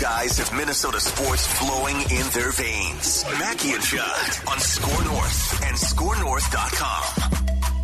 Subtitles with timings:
[0.00, 3.22] These two guys have Minnesota sports flowing in their veins.
[3.38, 7.30] Mackey and Judd on SKOR North and SKORNorth.com.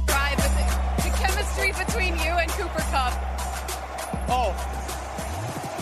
[0.06, 0.48] Drive the,
[1.02, 3.12] the chemistry between you and Cooper Kupp.
[4.28, 4.56] Oh,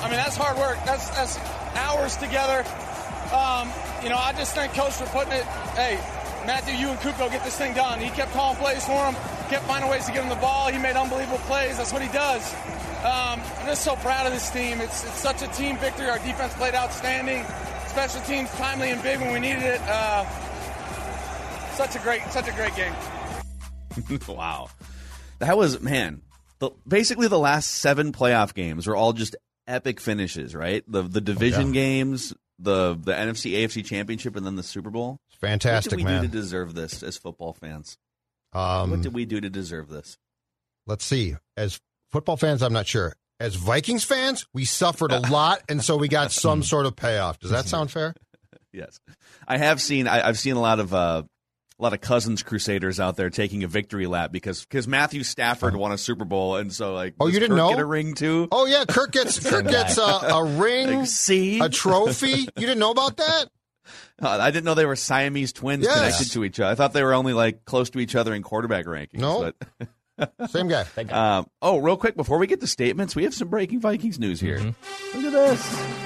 [0.02, 0.76] I mean that's hard work.
[0.84, 1.38] That's that's
[1.76, 2.64] hours together.
[3.30, 3.70] Um,
[4.02, 5.44] you know, I just thank Coach for putting it.
[5.78, 5.94] Hey,
[6.46, 8.00] Matthew, you and Coop go get this thing done.
[8.00, 9.14] He kept calling plays for him,
[9.50, 10.66] kept finding ways to get him the ball.
[10.68, 11.76] He made unbelievable plays.
[11.76, 12.42] That's what he does.
[13.04, 14.80] Um, I'm just so proud of this team.
[14.80, 16.08] It's, it's such a team victory.
[16.08, 17.44] Our defense played outstanding.
[17.86, 19.80] Special teams timely and big when we needed it.
[19.82, 20.24] Uh,
[21.74, 22.94] such a great, such a great game.
[24.28, 24.70] wow,
[25.38, 26.22] that was man.
[26.60, 30.54] The, basically, the last seven playoff games were all just epic finishes.
[30.54, 31.82] Right, the the division yeah.
[31.82, 35.18] games, the the NFC AFC Championship, and then the Super Bowl.
[35.40, 36.22] Fantastic, what did we man.
[36.22, 37.98] do to deserve this as football fans?
[38.54, 40.16] Um, what did we do to deserve this?
[40.86, 41.36] Let's see.
[41.56, 41.80] As
[42.14, 43.12] football fans, I'm not sure.
[43.40, 47.40] As Vikings fans, we suffered a lot, and so we got some sort of payoff.
[47.40, 48.14] Does that sound fair?
[48.72, 49.00] yes,
[49.48, 50.06] I have seen.
[50.06, 51.24] I, have seen a lot of uh,
[51.76, 55.74] a lot of Cousins Crusaders out there taking a victory lap because because Matthew Stafford
[55.74, 58.14] won a Super Bowl, and so like oh, you didn't Kirk know get a ring
[58.14, 58.46] too?
[58.52, 62.28] Oh yeah, Kirk gets Kirk gets a, a ring, Like, see, a trophy.
[62.30, 63.46] You didn't know about that?
[64.22, 65.94] Uh, I didn't know they were Siamese twins Yes.
[65.96, 66.70] connected to each other.
[66.70, 69.18] I thought they were only like close to each other in quarterback rankings.
[69.18, 69.52] No.
[69.80, 69.88] but-
[70.48, 70.84] Same guy.
[70.84, 71.16] Thank you.
[71.16, 74.40] Um, oh, real quick before we get to statements, we have some breaking Vikings news
[74.40, 74.58] here.
[75.14, 76.04] Look at this.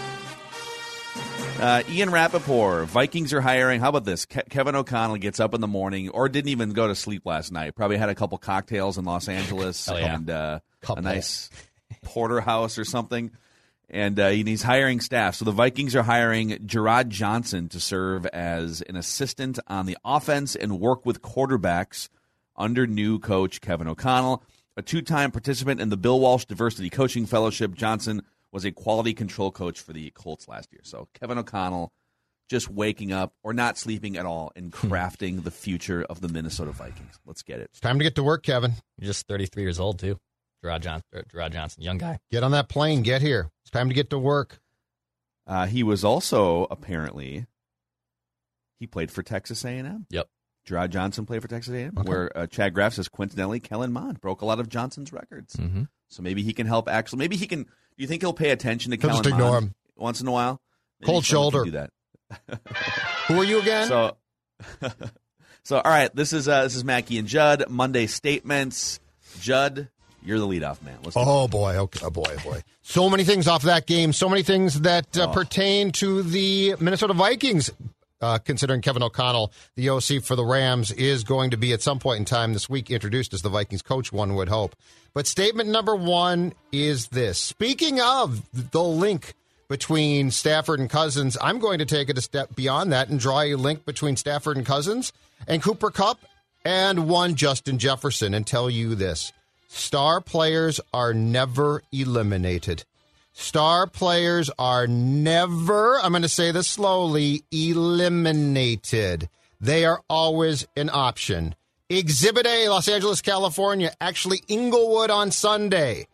[1.61, 3.81] Uh, Ian Rapoport, Vikings are hiring.
[3.81, 4.27] How about this?
[4.27, 7.51] Ke- Kevin O'Connell gets up in the morning, or didn't even go to sleep last
[7.51, 7.75] night.
[7.75, 10.15] Probably had a couple cocktails in Los Angeles Hell yeah.
[10.15, 11.03] and uh, a Couple.
[11.03, 11.51] nice
[12.03, 13.33] porterhouse or something.
[13.91, 15.35] And uh, he's hiring staff.
[15.35, 20.55] So the Vikings are hiring Jerrod Johnson to serve as an assistant on the offense
[20.55, 22.09] and work with quarterbacks
[22.59, 24.43] under new coach Kevin O'Connell.
[24.77, 29.15] A two time participant in the Bill Walsh Diversity Coaching Fellowship, Johnson was a quality
[29.15, 30.81] control coach for the Colts last year.
[30.85, 31.93] So Kevin O'Connell
[32.49, 36.73] just waking up or not sleeping at all and crafting the future of the Minnesota
[36.73, 37.19] Vikings.
[37.27, 37.71] Let's get it.
[37.73, 38.73] It's time to get to work, Kevin.
[38.99, 40.19] You're just 33 years old too.
[40.65, 42.19] Jerrod Johnson, Jerrod Johnson, young guy.
[42.31, 43.03] Get on that plane.
[43.03, 43.51] Get here.
[43.63, 44.61] It's time to get to work.
[45.47, 47.47] Uh, he was also apparently
[48.81, 50.07] he played for Texas A&M.
[50.11, 50.29] Yep.
[50.69, 52.09] Jerrod Johnson played for Texas A&M, Okay.
[52.09, 55.57] where uh, Chad Graff says coincidentally Kellen Mond broke a lot of Johnson's records.
[55.57, 55.85] Mm-hmm.
[56.09, 56.89] So maybe he can help.
[56.89, 57.63] Actually, maybe he can.
[57.65, 59.75] Do you think he'll pay attention to He'll Kellen just ignore Mond him.
[59.97, 60.61] once in a while?
[61.01, 61.65] Maybe Cold shoulder.
[61.65, 61.91] Do that.
[63.29, 63.89] Who are you again?
[63.89, 64.17] So,
[65.63, 66.15] so all right.
[66.15, 67.65] This is uh, this is Mackey and Judd.
[67.69, 69.01] Monday statements.
[69.41, 69.89] Judd,
[70.25, 70.99] you're the leadoff man.
[71.03, 72.61] Let's Oh boy, okay, oh boy, oh boy.
[72.83, 74.13] So many things off that game.
[74.13, 77.71] So many things that uh, pertain to the Minnesota Vikings.
[78.21, 82.01] Uh, considering Kevin O'Connell, the OC for the Rams, is going to be at some
[82.01, 84.75] point in time this week introduced as the Vikings coach, one would hope.
[85.15, 87.39] But statement number one is this.
[87.39, 89.35] Speaking of the link
[89.69, 93.43] between Stafford and Cousins, I'm going to take it a step beyond that and draw
[93.43, 95.13] a link between Stafford and Cousins
[95.47, 96.19] and Cooper Kupp
[96.65, 99.33] and one Justin Jefferson and tell you this.
[99.69, 102.85] Star players are never eliminated.
[103.41, 109.29] Star players are never, I'm going to say this slowly, eliminated.
[109.61, 111.55] They are always an option.
[111.89, 116.09] Exhibit A, Los Angeles, California, actually Inglewood on Sunday.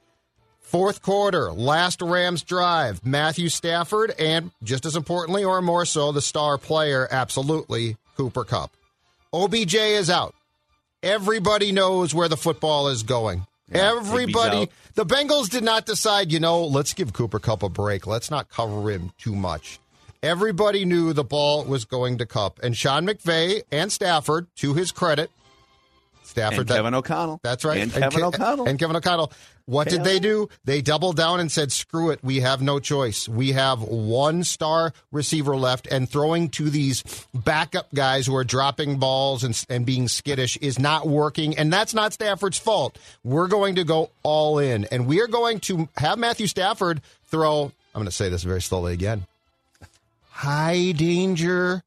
[0.61, 3.05] Fourth quarter, last Rams drive.
[3.07, 8.71] Matthew Stafford, and just as importantly, or more so, the star player, absolutely, Cooper Kupp.
[9.33, 10.35] OBJ is out.
[11.03, 13.47] Everybody knows where the football is going.
[13.73, 14.69] Yeah, Everybody.
[14.95, 18.07] The Bengals did not decide, you know, let's give Cooper Kupp a break.
[18.07, 19.79] Let's not cover him too much.
[20.23, 22.61] Everybody knew the ball was going to Kupp.
[22.63, 25.31] And Sean McVay and Stafford, to his credit,
[26.23, 26.61] Stafford.
[26.61, 27.41] And that- Kevin O'Connell.
[27.43, 27.81] That's right.
[27.81, 28.67] And Kevin Ke- O'Connell.
[28.69, 29.33] And Kevin O'Connell.
[29.67, 30.51] What did they do?
[30.65, 32.21] They doubled down and said, screw it.
[32.23, 33.27] We have no choice.
[33.27, 37.03] We have one star receiver left, and throwing to these
[37.33, 41.57] backup guys who are dropping balls and, and being skittish is not working.
[41.57, 42.99] And that's not Stafford's fault.
[43.23, 47.65] We're going to go all in, and we are going to have Matthew Stafford throw.
[47.95, 49.25] I'm going to say this very slowly again.
[50.31, 51.83] High danger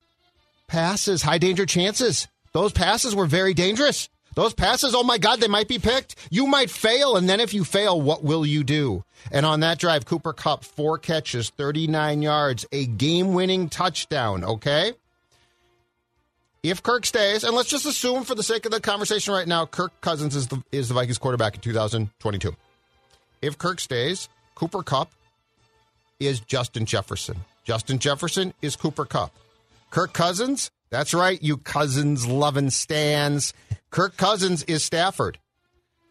[0.66, 2.28] passes, high danger chances.
[2.54, 4.10] Those passes were very dangerous.
[4.38, 6.16] Those passes, oh my God, they might be picked.
[6.30, 9.04] You might fail, and then if you fail, what will you do?
[9.32, 14.94] And on that drive, Cooper Kupp, four catches, 39 yards, a game winning touchdown, okay?
[16.62, 19.66] If Kirk stays, and let's just assume for the sake of the conversation right now,
[19.66, 22.56] Kirk Cousins is the, is the Vikings quarterback in 2022.
[23.42, 25.10] If Kirk stays, Cooper Kupp
[26.20, 27.38] is Justin Jefferson.
[27.64, 29.32] Justin Jefferson is Cooper Kupp.
[29.90, 33.54] Kirk Cousins, that's right, you Cousins loving stands.
[33.90, 35.38] Kirk Cousins is Stafford.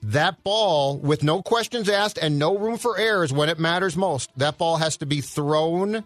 [0.03, 4.31] That ball, with no questions asked and no room for errors when it matters most,
[4.39, 6.05] that ball has to be thrown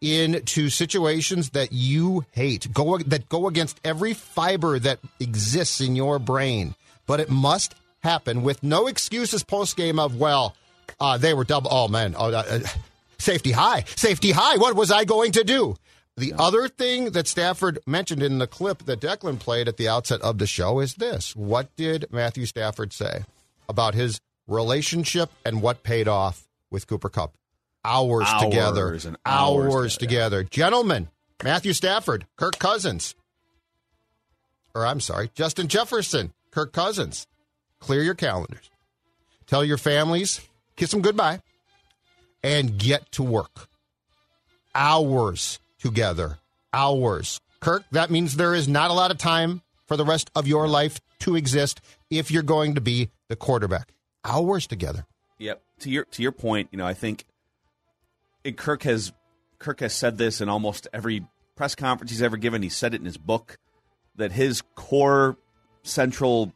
[0.00, 6.18] into situations that you hate, go that go against every fiber that exists in your
[6.18, 6.74] brain.
[7.06, 10.54] But it must happen with no excuses post game of well,
[11.00, 11.70] uh, they were double.
[11.72, 12.60] Oh man, oh, uh,
[13.18, 14.56] safety high, safety high.
[14.58, 15.76] What was I going to do?
[16.16, 20.22] The other thing that Stafford mentioned in the clip that Declan played at the outset
[20.22, 23.24] of the show is this: What did Matthew Stafford say
[23.68, 27.34] about his relationship and what paid off with Cooper Kupp?
[27.84, 30.42] Hours, Hours together, and hours hours together.
[30.42, 31.08] Gentlemen,
[31.44, 33.14] Matthew Stafford, Kirk Cousins,
[34.74, 37.26] or I'm sorry, Justin Jefferson, Kirk Cousins.
[37.78, 38.70] Clear your calendars.
[39.46, 40.40] Tell your families,
[40.76, 41.42] kiss them goodbye,
[42.42, 43.68] and get to work.
[44.74, 46.38] Hours together.
[46.72, 47.40] Hours.
[47.60, 50.68] Kirk, that means there is not a lot of time for the rest of your
[50.68, 51.80] life to exist
[52.10, 53.92] if you're going to be the quarterback.
[54.24, 55.06] Hours together.
[55.38, 55.62] Yep.
[55.80, 57.24] To your to your point, you know, I think
[58.56, 59.12] Kirk has
[59.58, 61.24] Kirk has said this in almost every
[61.54, 62.62] press conference he's ever given.
[62.62, 63.58] He said it in his book
[64.16, 65.36] that his core
[65.82, 66.52] central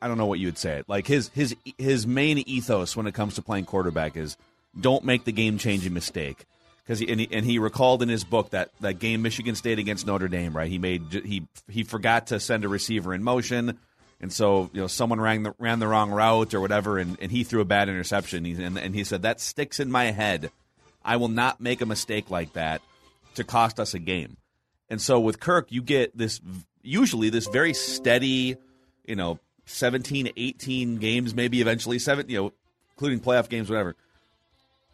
[0.00, 0.88] I don't know what you would say it.
[0.88, 4.36] Like his his his main ethos when it comes to playing quarterback is
[4.78, 6.44] don't make the game changing mistake.
[6.84, 9.78] Because he and, he and he recalled in his book that that game Michigan State
[9.78, 10.68] against Notre Dame, right?
[10.68, 13.78] He made he he forgot to send a receiver in motion,
[14.20, 17.30] and so you know someone ran the ran the wrong route or whatever, and, and
[17.30, 18.44] he threw a bad interception.
[18.44, 20.50] He, and and he said that sticks in my head.
[21.04, 22.82] I will not make a mistake like that
[23.34, 24.36] to cost us a game.
[24.88, 26.40] And so with Kirk, you get this
[26.82, 28.56] usually this very steady,
[29.06, 32.52] you know, 17, 18 games, maybe eventually seven, you know,
[32.94, 33.96] including playoff games, whatever.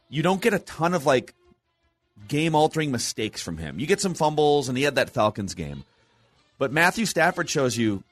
[0.08, 1.34] You don't get a ton of like
[2.26, 3.78] game altering mistakes from him.
[3.78, 5.84] You get some fumbles, and he had that Falcons game.
[6.58, 8.02] But Matthew Stafford shows you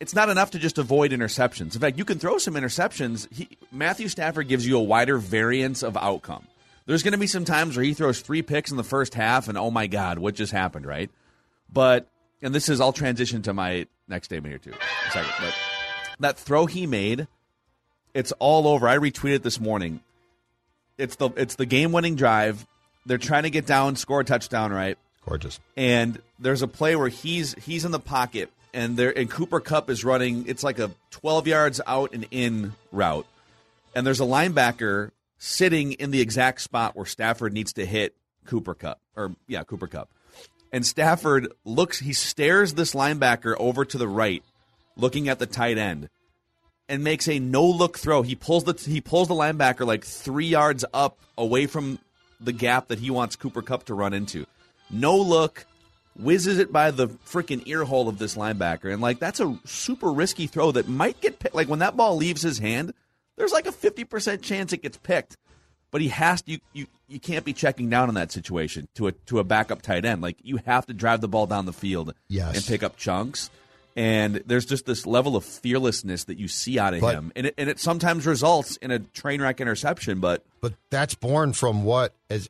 [0.00, 1.74] it's not enough to just avoid interceptions.
[1.74, 3.30] In fact, you can throw some interceptions.
[3.32, 6.46] He, Matthew Stafford gives you a wider variance of outcome.
[6.86, 9.48] There's going to be some times where he throws three picks in the first half,
[9.48, 11.10] and oh my God, what just happened, right?
[11.72, 12.06] But,
[12.42, 14.78] and this is, I'll transition to my next statement here too.
[15.12, 15.32] Second.
[15.38, 15.54] But
[16.20, 17.28] that throw he made,
[18.14, 18.88] it's all over.
[18.88, 20.00] I retweeted this morning.
[21.00, 22.66] It's the it's the game winning drive.
[23.06, 24.98] They're trying to get down, score a touchdown, right?
[25.26, 25.58] Gorgeous.
[25.76, 29.90] And there's a play where he's he's in the pocket and there and Cooper Kupp
[29.90, 33.26] is running it's like a 12 yards out and in route.
[33.94, 38.14] And there's a linebacker sitting in the exact spot where Stafford needs to hit
[38.46, 40.08] Cooper Kupp or yeah, Cooper Kupp.
[40.72, 44.42] And Stafford looks he stares this linebacker over to the right
[44.96, 46.08] looking at the tight end
[46.90, 48.20] and makes a no look throw.
[48.20, 51.98] He pulls the he pulls the linebacker like 3 yards up away from
[52.40, 54.46] the gap that he wants Cooper Kupp to run into.
[54.90, 55.64] No look,
[56.18, 58.92] whizzes it by the freaking ear hole of this linebacker.
[58.92, 61.54] And, like, that's a super risky throw that might get picked.
[61.54, 62.92] Like, when that ball leaves his hand,
[63.36, 65.36] there's like a 50% chance it gets picked.
[65.92, 69.08] But he has to, you, you, you can't be checking down in that situation to
[69.08, 70.22] a, to a backup tight end.
[70.22, 72.56] Like, you have to drive the ball down the field Yes.
[72.56, 73.50] and pick up chunks.
[73.96, 77.32] And there's just this level of fearlessness that you see out of But- him.
[77.34, 81.52] And it, and it sometimes results in a train wreck interception, but But that's born
[81.52, 82.48] from what as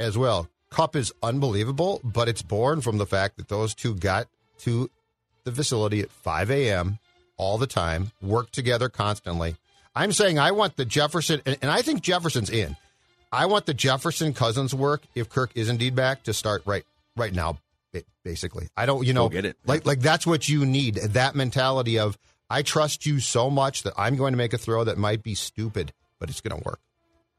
[0.00, 0.48] as well.
[0.70, 4.26] Kupp is unbelievable, but it's born from the fact that those two got
[4.58, 4.90] to
[5.44, 6.98] the facility at 5 a.m.
[7.36, 9.56] all the time, worked together constantly.
[9.94, 12.76] I'm saying I want the Jefferson, and, and I think Jefferson's in.
[13.30, 16.84] I want the Jefferson Cousins work if Kirk is indeed back to start right
[17.16, 17.58] right now.
[17.94, 19.56] Ba- Basically, I don't, you know, get it.
[19.66, 20.96] like like that's what you need.
[20.96, 22.18] That mentality of
[22.50, 25.34] I trust you so much that I'm going to make a throw that might be
[25.34, 26.80] stupid, but it's going to work.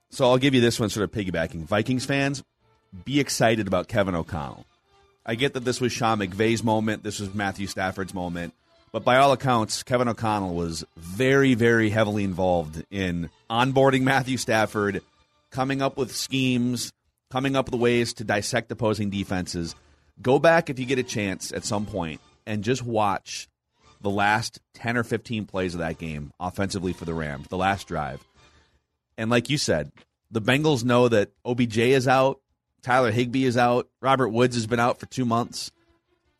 [0.10, 1.66] So I'll give you this one sort of piggybacking.
[1.66, 2.44] Vikings fans,
[3.04, 4.66] be excited about Kevin O'Connell.
[5.26, 8.54] I get that this was Sean McVay's moment, this was Matthew Stafford's moment,
[8.92, 15.02] But by all accounts, Kevin O'Connell was very, very heavily involved in onboarding Matthew Stafford,
[15.52, 16.94] coming up with schemes,
[17.30, 19.76] coming up with ways to dissect opposing defenses.
[20.22, 23.50] Go back if you get a chance at some point and just watch
[24.02, 27.88] the last 10 or 15 plays of that game offensively for the Rams, the last
[27.88, 28.24] drive.
[29.18, 29.92] And like you said,
[30.32, 32.40] the Bengals know that OBJ is out,
[32.82, 35.72] Tyler Higbee is out, Robert Woods has been out for two months.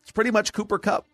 [0.02, 1.06] It's pretty much Cooper Kupp.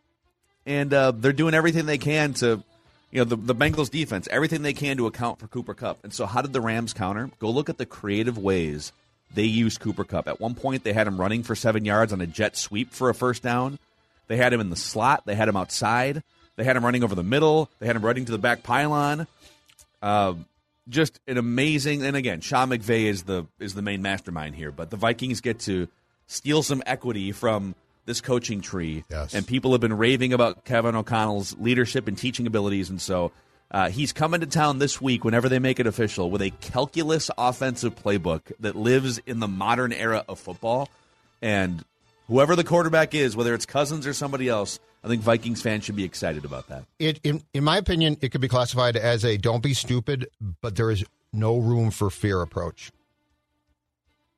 [0.67, 2.63] And uh, they're doing everything they can to,
[3.11, 6.05] you know, the, the Bengals defense, everything they can to account for Cooper Kupp.
[6.05, 7.31] And so, how did the Rams counter?
[7.41, 8.93] Go look at the creative ways
[9.35, 10.29] they used Cooper Kupp.
[10.29, 13.09] At one point, they had him running for seven yards on a jet sweep for
[13.09, 13.79] a first down.
[14.29, 15.25] They had him in the slot.
[15.27, 16.23] They had him outside.
[16.57, 17.71] They had him running over the middle.
[17.79, 19.27] They had him running to the back pylon.
[20.01, 20.35] Uh,
[20.89, 22.05] just an amazing.
[22.05, 24.71] And again, Sean McVay is the is the main mastermind here.
[24.71, 25.89] But the Vikings get to
[26.27, 27.75] steal some equity from
[28.05, 29.05] this coaching tree.
[29.11, 29.35] Yes.
[29.35, 33.33] And people have been raving about Kevin O'Connell's leadership and teaching abilities, and so.
[33.73, 37.31] Uh, he's coming to town this week whenever they make it official with a calculus
[37.39, 40.91] offensive playbook that lives in the modern era of football.
[41.41, 41.83] And
[42.29, 45.97] whoever the quarterback is, whether it's Cousins or somebody else, I think Vikings fans should
[45.97, 46.85] be excited about that.
[46.99, 50.29] It, in, in my opinion, it could be classified as a don't be stupid,
[50.61, 51.03] but there is
[51.33, 52.93] no room for fear approach.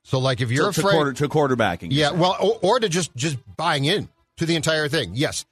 [0.04, 2.88] So, like, if you're to, afraid, to, quarter, to quarterbacking, yeah, well, or, or to
[2.88, 5.12] just just buying in to the entire thing.
[5.14, 5.46] Yes,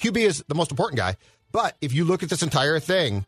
[0.00, 1.16] QB is the most important guy,
[1.52, 3.26] but if you look at this entire thing,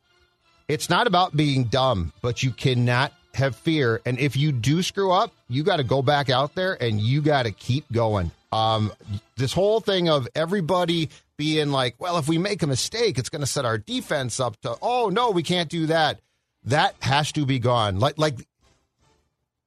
[0.68, 4.00] it's not about being dumb, but you cannot have fear.
[4.04, 7.22] And if you do screw up, you got to go back out there and you
[7.22, 8.30] got to keep going.
[8.52, 8.92] Um,
[9.36, 13.40] this whole thing of everybody being like, well, if we make a mistake, it's going
[13.40, 16.20] to set our defense up to, oh no, we can't do that.
[16.64, 17.98] That has to be gone.
[17.98, 18.34] Like, like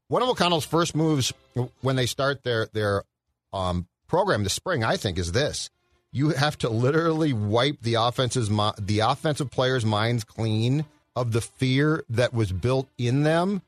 [0.07, 1.33] one of O'Connell's first moves
[1.81, 3.03] when they start their their
[3.51, 5.71] um, program this spring, I think, is this:
[6.13, 8.47] you have to literally wipe the offense's
[8.79, 13.61] the offensive players' minds clean of the fear that was built in them.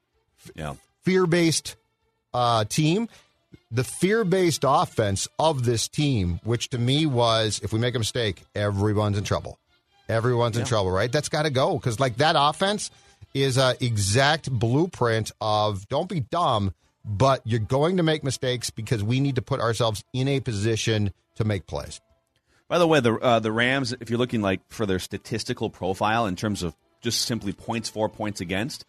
[0.56, 1.76] Yeah, fear based
[2.34, 3.10] uh, team.
[3.72, 8.00] The fear based offense of this team, which to me was, if we make a
[8.00, 9.58] mistake, everyone's in trouble.
[10.08, 10.62] Everyone's Yeah.
[10.62, 11.12] in trouble, right?
[11.12, 12.92] That's got to go because, like, that offense
[13.34, 16.74] is an exact blueprint of don't be dumb,
[17.04, 21.12] but you're going to make mistakes because we need to put ourselves in a position
[21.36, 22.00] to make plays.
[22.68, 26.26] By the way, the uh, the Rams, if you're looking like for their statistical profile
[26.26, 28.86] in terms of just simply points for, points against,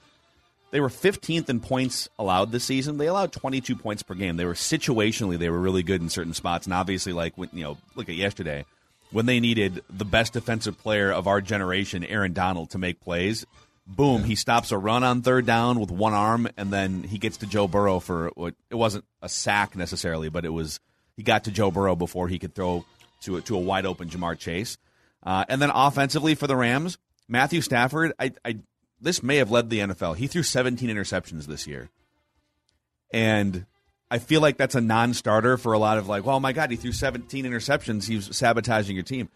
[0.71, 2.97] they were 15th in points allowed this season.
[2.97, 4.37] They allowed 22 points per game.
[4.37, 7.65] They were situationally they were really good in certain spots, and obviously, like when, you
[7.65, 8.65] know, look at yesterday
[9.13, 13.47] when they needed the best defensive player of our generation, Aaron Donald, to make plays.
[13.87, 17.37] Boom, he stops a run on third down with one arm, and then he gets
[17.39, 20.81] to Joe Burrow for what it wasn't a sack necessarily, but it was
[21.17, 22.85] he got to Joe Burrow before he could throw
[23.23, 24.79] to a, to a wide open Ja'Marr Chase.
[25.23, 28.59] Uh, and then offensively for the Rams, Matthew Stafford, I, I
[29.01, 30.17] this may have led the NFL.
[30.17, 31.91] He threw 17 interceptions this year,
[33.13, 33.67] and
[34.11, 36.77] I feel like that's a non-starter for a lot of like, well, my God, he
[36.77, 38.07] threw 17 interceptions.
[38.07, 39.29] He's sabotaging your team.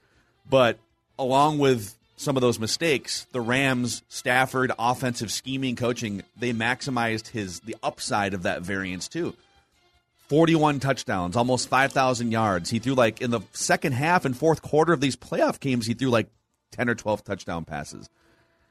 [0.48, 0.78] But
[1.18, 7.60] along with some of those mistakes, the Rams, Stafford, offensive scheming, coaching, they maximized his
[7.60, 9.34] the upside of that variance too.
[10.30, 12.70] 41 touchdowns, almost 5,000 yards.
[12.70, 15.94] He threw like in the second half and fourth quarter of these playoff games, he
[15.94, 16.28] threw like
[16.70, 18.08] 10 or 12 touchdown passes.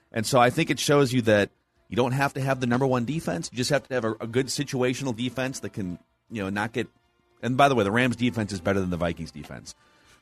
[0.09, 1.49] And so I think it shows you that
[1.89, 3.49] you don't have to have the number one defense.
[3.51, 5.99] You just have to have a, a good situational defense that can,
[6.31, 6.87] you know, not get.
[7.43, 9.75] And by the way, the Rams defense is better than the Vikings defense.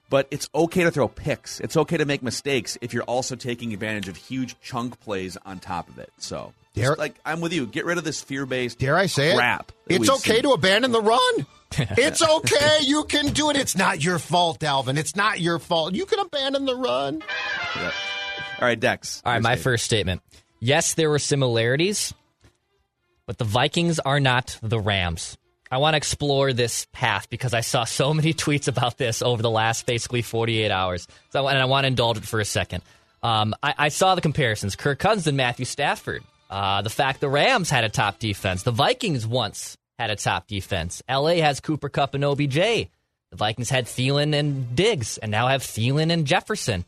[0.10, 1.60] But it's okay to throw picks.
[1.60, 5.60] It's okay to make mistakes if you're also taking advantage of huge chunk plays on
[5.60, 6.10] top of it.
[6.18, 7.66] So, just Dare- like I'm with you.
[7.66, 9.72] Get rid of this fear-based Dare I say crap.
[9.90, 9.90] it?
[9.90, 10.44] that It's okay seen.
[10.44, 11.46] to abandon the run.
[11.98, 12.80] it's okay.
[12.84, 13.58] You can do it.
[13.58, 14.98] It's not your fault, Alvin.
[14.98, 15.94] It's not your fault.
[15.94, 17.22] You can abandon the run.
[17.76, 17.92] Yeah.
[18.62, 19.22] All right, Dex.
[19.26, 19.64] All right, my statement.
[19.64, 20.22] first statement.
[20.62, 22.14] Yes, there were similarities,
[23.26, 25.38] but the Vikings are not the Rams.
[25.70, 29.42] I want to explore this path because I saw so many tweets about this over
[29.42, 31.08] the last basically 48 hours.
[31.32, 32.84] So, and I want to indulge it for a second.
[33.24, 36.24] Um, I, I saw the comparisons: Kirk Cousins and Matthew Stafford.
[36.50, 40.48] Uh, the fact the Rams had a top defense, the Vikings once had a top
[40.48, 41.02] defense.
[41.10, 42.56] LA has Cooper Kupp and OBJ.
[42.56, 46.86] The Vikings had Thielen and Diggs, and now have Thielen and Jefferson.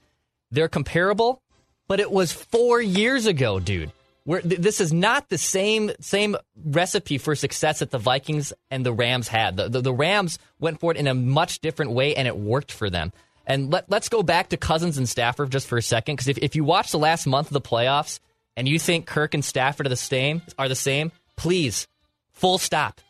[0.51, 1.41] They're comparable,
[1.87, 3.91] but it was four years ago, dude.
[4.29, 8.85] Where th- this is not the same same recipe for success that the Vikings and
[8.85, 9.57] the Rams had.
[9.57, 12.71] The, the, the Rams went for it in a much different way, and it worked
[12.71, 13.11] for them.
[13.47, 16.37] And let, let's go back to Cousins and Stafford just for a second, because if,
[16.37, 18.19] if you watch the last month of the playoffs
[18.55, 21.87] and you think Kirk and Stafford are the same, are the same, please,
[22.31, 23.01] full stop.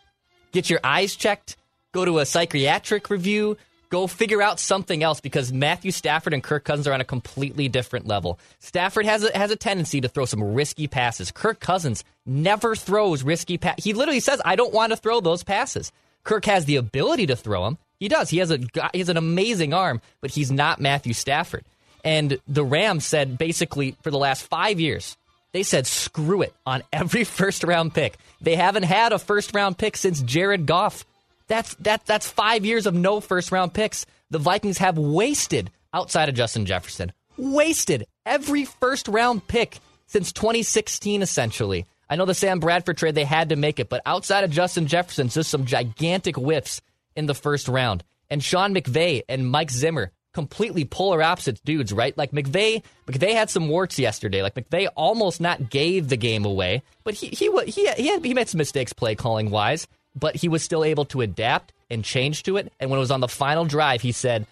[0.54, 1.58] Get your eyes checked.
[1.92, 3.58] Go to a psychiatric review.
[3.90, 7.68] Go figure out something else because Matthew Stafford and Kirk Cousins are on a completely
[7.68, 8.40] different level.
[8.60, 11.32] Stafford has a, has a tendency to throw some risky passes.
[11.32, 13.84] Kirk Cousins never throws risky passes.
[13.84, 15.92] He literally says, "I don't want to throw those passes."
[16.24, 17.78] Kirk has the ability to throw them.
[18.00, 18.30] He does.
[18.30, 18.60] He has a
[18.94, 21.66] he has an amazing arm, but he's not Matthew Stafford.
[22.04, 25.18] And the Rams said basically for the last five years,
[25.52, 28.18] they said screw it on every first round pick.
[28.42, 31.06] They haven't had a first round pick since Jared Goff.
[31.50, 34.06] That's that that's five years of no first round picks.
[34.30, 41.22] The Vikings have wasted outside of Justin Jefferson, wasted every first round pick since 2016,
[41.22, 41.86] essentially.
[42.10, 44.88] I know the Sam Bradford trade they had to make it, but outside of Justin
[44.88, 46.82] Jefferson, just some gigantic whiffs
[47.16, 48.04] in the first round.
[48.30, 52.18] And Sean McVay and Mike Zimmer completely polar opposite dudes, right?
[52.18, 54.44] Like McVay, McVay had some warts yesterday.
[54.44, 58.34] Like McVay almost not gave the game away, but he he he he, had, he
[58.34, 62.44] made some mistakes play calling wise, but he was still able to adapt and change
[62.44, 62.72] to it.
[62.80, 64.46] And when it was on the final drive, he said,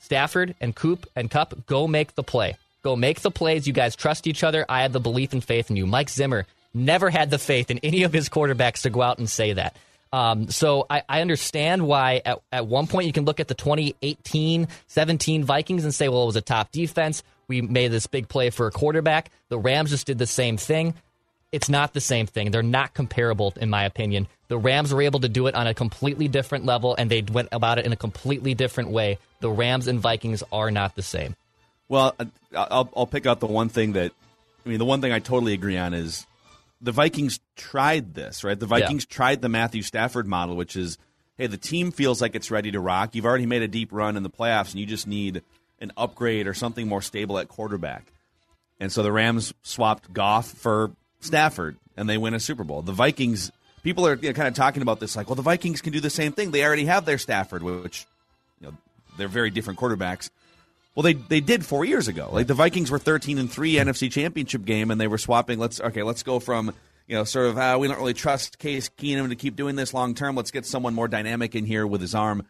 [0.00, 2.56] "Stafford and Coop and Kupp, go make the play.
[2.82, 3.66] Go make the plays.
[3.66, 4.64] You guys trust each other.
[4.68, 7.78] I have the belief and faith in you." Mike Zimmer never had the faith in
[7.78, 9.76] any of his quarterbacks to go out and say that.
[10.12, 13.54] Um, so I, I, understand why at, at one point you can look at the
[13.54, 17.22] 2018 17 Vikings and say, well, it was a top defense.
[17.46, 19.30] We made this big play for a quarterback.
[19.50, 20.94] The Rams just did the same thing.
[21.52, 22.50] It's not the same thing.
[22.50, 24.28] They're not comparable, in my opinion.
[24.48, 27.48] The Rams were able to do it on a completely different level, and they went
[27.52, 29.18] about it in a completely different way.
[29.40, 31.36] The Rams and Vikings are not the same.
[31.88, 32.14] Well,
[32.54, 34.12] I'll, I'll pick out the one thing that,
[34.64, 36.26] I mean, the one thing I totally agree on is
[36.80, 38.58] the Vikings tried this, right?
[38.58, 39.14] The Vikings yeah.
[39.14, 40.98] tried the Matthew Stafford model, which is
[41.38, 43.14] hey, the team feels like it's ready to rock.
[43.14, 45.42] You've already made a deep run in the playoffs, and you just need
[45.80, 48.12] an upgrade or something more stable at quarterback.
[48.80, 50.90] And so the Rams swapped Goff for
[51.20, 52.82] Stafford, and they win a Super Bowl.
[52.82, 53.50] The Vikings,
[53.88, 56.00] people are you know, kind of talking about this like, well, the Vikings can do
[56.00, 56.50] the same thing.
[56.50, 58.06] They already have their Stafford, which
[58.60, 58.76] you know
[59.16, 60.28] they're very different quarterbacks.
[60.94, 62.28] Well, they they did four years ago.
[62.30, 65.58] Like the Vikings were thirteen and three NFC Championship game, and they were swapping.
[65.58, 66.74] Let's okay, let's go from
[67.06, 69.94] you know sort of uh, we don't really trust Case Keenum to keep doing this
[69.94, 70.36] long term.
[70.36, 72.46] Let's get someone more dynamic in here with his arm.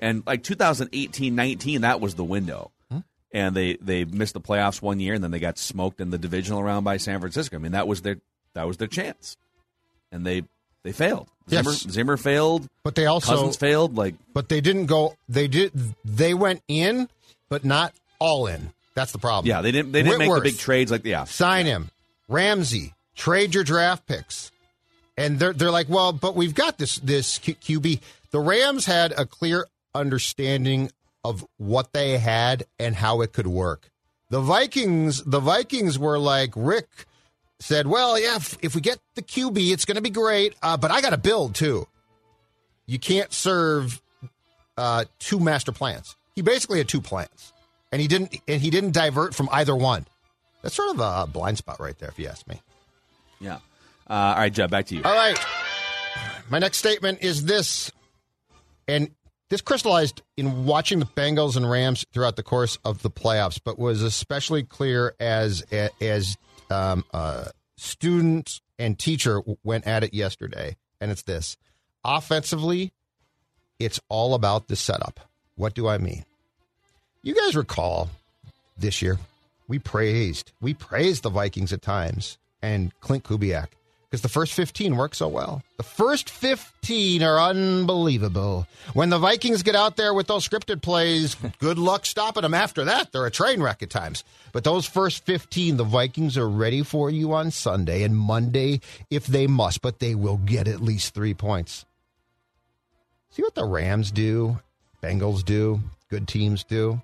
[0.00, 2.72] And like 2018, 19, that was the window.
[2.90, 3.02] Huh?
[3.32, 6.18] And they they missed the playoffs one year, and then they got smoked in the
[6.18, 7.56] divisional round by San Francisco.
[7.56, 8.16] I mean, that was their
[8.54, 9.36] that was their chance,
[10.10, 10.42] and they
[10.82, 11.28] they failed.
[11.48, 11.64] Yes.
[11.64, 13.96] Zimmer, Zimmer failed, but they also Cousins failed.
[13.96, 15.16] Like, but they didn't go.
[15.28, 15.72] They did.
[16.04, 17.08] They went in
[17.50, 18.72] but not all in.
[18.94, 19.48] That's the problem.
[19.48, 19.92] Yeah, they didn't.
[19.92, 21.24] They didn't Whitworth, make the big trades like yeah.
[21.24, 21.90] Sign him,
[22.28, 22.94] Ramsey.
[23.14, 24.50] Trade your draft picks,
[25.18, 28.00] and they're they're like, well, but we've got this this QB.
[28.30, 30.90] The Rams had a clear understanding
[31.24, 33.90] of what they had and how it could work.
[34.30, 36.88] The Vikings, the Vikings were like Rick
[37.60, 40.76] said, well, yeah, if, if we get the QB, it's going to be great, uh,
[40.76, 41.86] but I got to build too.
[42.86, 44.02] You can't serve
[44.76, 47.52] uh, two master plans he basically had two plans,
[47.92, 50.06] and he didn't and he didn't divert from either one.
[50.62, 52.60] That's sort of a blind spot right there, if you ask me.
[53.40, 53.56] Yeah.
[54.08, 55.02] Uh, all right, Jeff, back to you.
[55.04, 55.38] All right.
[56.48, 57.92] My next statement is this,
[58.88, 59.10] and
[59.50, 63.78] this crystallized in watching the Bengals and Rams throughout the course of the playoffs, but
[63.78, 65.62] was especially clear as
[66.00, 66.38] as
[66.70, 67.04] um,
[67.76, 70.76] student and teacher went at it yesterday.
[71.00, 71.56] And it's this:
[72.04, 72.92] offensively,
[73.78, 75.20] it's all about the setup.
[75.56, 76.24] What do I mean?
[77.22, 78.10] You guys recall
[78.78, 79.18] this year
[79.70, 83.68] we praised we praised the Vikings at times and Klint Kubiak
[84.10, 85.62] because the first 15 work so well.
[85.76, 88.66] The first 15 are unbelievable.
[88.92, 92.84] When the Vikings get out there with those scripted plays, good luck stopping them after
[92.86, 93.12] that.
[93.12, 94.24] They're a train wreck at times.
[94.52, 99.26] But those first 15, the Vikings are ready for you on Sunday and Monday if
[99.26, 101.84] they must, but they will get at least three points.
[103.30, 104.58] See what the Rams do
[105.02, 107.00] Bengals do, good teams do.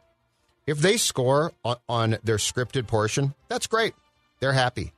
[0.66, 3.94] If they score on, on their scripted portion, that's great.
[4.40, 4.92] They're happy.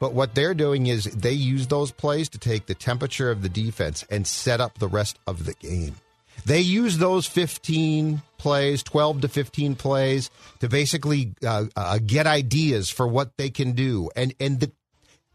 [0.00, 3.48] But what they're doing is they use those plays to take the temperature of the
[3.48, 5.96] defense and set up the rest of the game.
[6.44, 10.30] They use those 15 plays, 12 to 15 plays,
[10.60, 14.72] to basically uh, uh, get ideas for what they can do, and and the,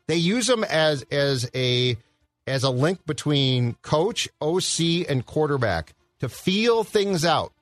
[0.07, 1.97] they use them as as a
[2.45, 7.53] as a link between coach, OC, and quarterback to feel things out.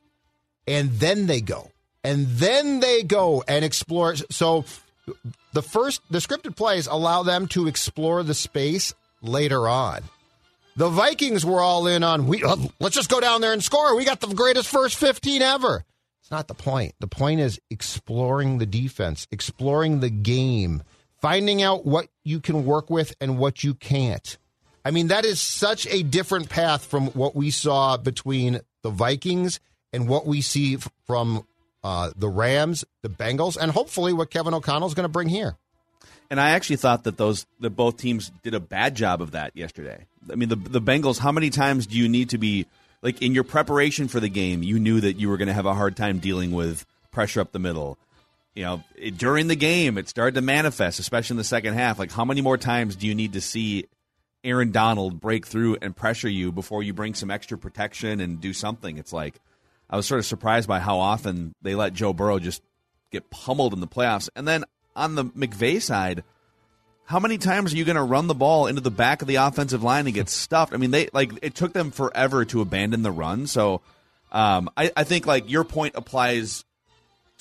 [0.66, 1.72] And then they go.
[2.04, 4.16] And then they go and explore.
[4.32, 4.66] So
[5.54, 10.02] the first, the scripted plays allow them to explore the space later on.
[10.76, 13.96] The Vikings were all in on, we, uh, let's just go down there and score.
[13.96, 15.84] We got the greatest first 15 ever.
[16.22, 16.94] It's not the point.
[17.00, 20.84] The point is exploring the defense, exploring the game,
[21.22, 24.38] finding out what you can work with and what you can't.
[24.86, 29.60] I mean, that is such a different path from what we saw between the Vikings
[29.92, 31.46] and what we see from
[31.88, 35.56] uh, the Rams, the Bengals, and hopefully what Kevin O'Connell is going to bring here.
[36.30, 39.56] And I actually thought that those that both teams did a bad job of that
[39.56, 40.06] yesterday.
[40.30, 41.18] I mean, the the Bengals.
[41.18, 42.66] How many times do you need to be
[43.02, 44.64] like in your preparation for the game?
[44.64, 47.54] You knew that you were going to have a hard time dealing with pressure up
[47.54, 47.98] the middle.
[48.54, 52.00] You know, it, during the game, it started to manifest, especially in the second half.
[52.00, 53.86] Like, how many more times do you need to see
[54.44, 58.52] Aaron Donald break through and pressure you before you bring some extra protection and do
[58.52, 58.98] something?
[58.98, 59.40] It's like
[59.90, 62.62] I was sort of surprised by how often they let Joe Burrow just
[63.12, 66.24] get pummeled in the playoffs, and then on the McVay side,
[67.06, 69.36] how many times are you going to run the ball into the back of the
[69.36, 70.74] offensive line and get stuffed?
[70.74, 73.48] I mean, they like it took them forever to abandon the run.
[73.48, 73.82] So
[74.32, 76.66] um, I, I think like your point applies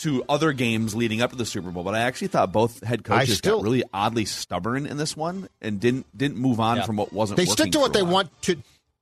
[0.00, 3.02] to other games leading up to the Super Bowl, but I actually thought both head
[3.02, 6.84] coaches still- got really oddly stubborn in this one and didn't didn't move on Yeah.
[6.84, 7.38] from what wasn't.
[7.38, 8.12] They working stick to what they while.
[8.12, 8.56] want to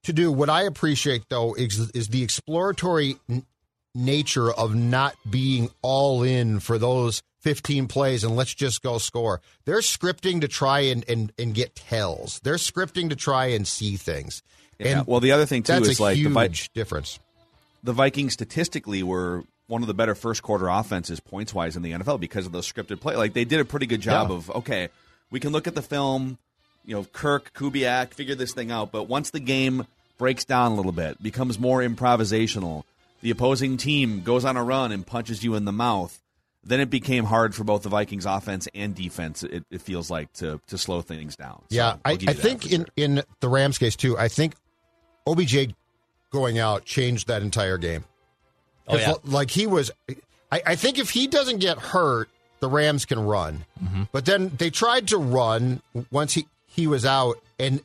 [0.04, 0.30] to do.
[0.32, 3.44] What I appreciate though is is the exploratory n-
[3.94, 9.40] nature of not being all in for those 15 plays and let's just go score.
[9.66, 12.40] They're scripting to try and and, and get tells.
[12.40, 14.42] They're scripting to try and see things.
[14.78, 14.98] Yeah.
[15.00, 17.18] And well, the other thing too is like huge the Vi- difference.
[17.82, 21.92] the Vikings statistically were one of the better first quarter offenses points wise in the
[21.92, 23.16] NFL because of those scripted play.
[23.16, 24.36] Like they did a pretty good job Yeah.
[24.36, 24.88] of okay,
[25.30, 26.38] we can look at the film,
[26.84, 28.92] you know, Kirk, Kubiak, figure this thing out.
[28.92, 29.86] But once the game
[30.18, 32.84] breaks down a little bit, becomes more improvisational,
[33.22, 36.20] the opposing team goes on a run and punches you in the mouth.
[36.66, 39.42] Then it became hard for both the Vikings offense and defense.
[39.42, 41.60] It, it feels like to to slow things down.
[41.68, 42.86] So Yeah, I, I think in, sure.
[42.96, 44.54] in the Rams case too, I think
[45.26, 45.74] OBJ
[46.30, 48.04] going out changed that entire game.
[48.88, 49.14] Oh, yeah.
[49.24, 49.90] Like he was,
[50.50, 52.28] I, I think if he doesn't get hurt,
[52.60, 53.64] the Rams can run.
[53.82, 54.04] Mm-hmm.
[54.12, 57.80] But then they tried to run once he, he was out, and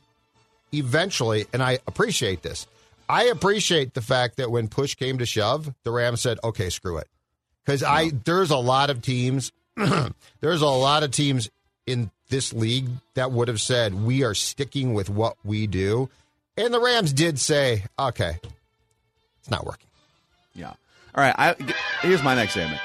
[0.74, 2.66] eventually, and I appreciate this.
[3.08, 6.98] I appreciate the fact that when push came to shove, the Rams said, "Okay, screw
[6.98, 7.08] it,"
[7.64, 9.52] because I there's a lot of teams,
[10.40, 11.50] there's a lot of teams
[11.86, 16.08] in this league that would have said we are sticking with what we do,
[16.56, 18.38] and the Rams did say, "Okay,
[19.40, 19.88] it's not working."
[20.54, 20.72] Yeah.
[21.14, 21.34] All right.
[21.38, 21.56] I,
[22.02, 22.80] here's my next statement.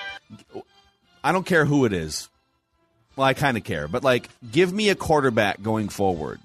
[1.23, 2.29] I don't care who it is.
[3.15, 6.39] Well, I kind of care, but like, give me a quarterback going forward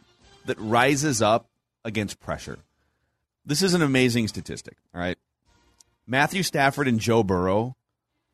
[0.46, 1.46] that rises up
[1.84, 2.58] against pressure.
[3.44, 4.76] This is an amazing statistic.
[4.94, 5.18] All right.
[6.06, 7.76] Matthew Stafford and Joe Burrow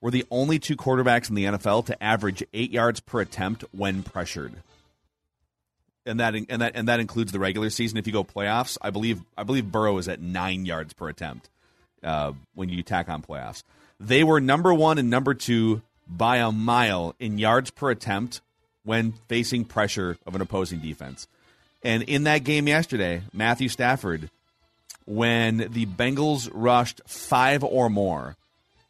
[0.00, 4.02] were the only two quarterbacks in the NFL to average eight yards per attempt when
[4.02, 4.54] pressured.
[6.04, 7.98] And that and that and that includes the regular season.
[7.98, 11.50] If you go playoffs, I believe I believe Burrow is at nine yards per attempt
[12.04, 13.62] uh, when you tack on playoffs.
[13.98, 18.40] They were number one and number two by a mile in yards per attempt
[18.84, 21.26] when facing pressure of an opposing defense.
[21.82, 24.30] And in that game yesterday, Matthew Stafford,
[25.04, 28.36] when the Bengals rushed five or more,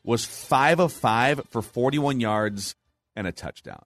[0.04, 2.74] was five of five for 41 yards
[3.16, 3.84] and a touchdown.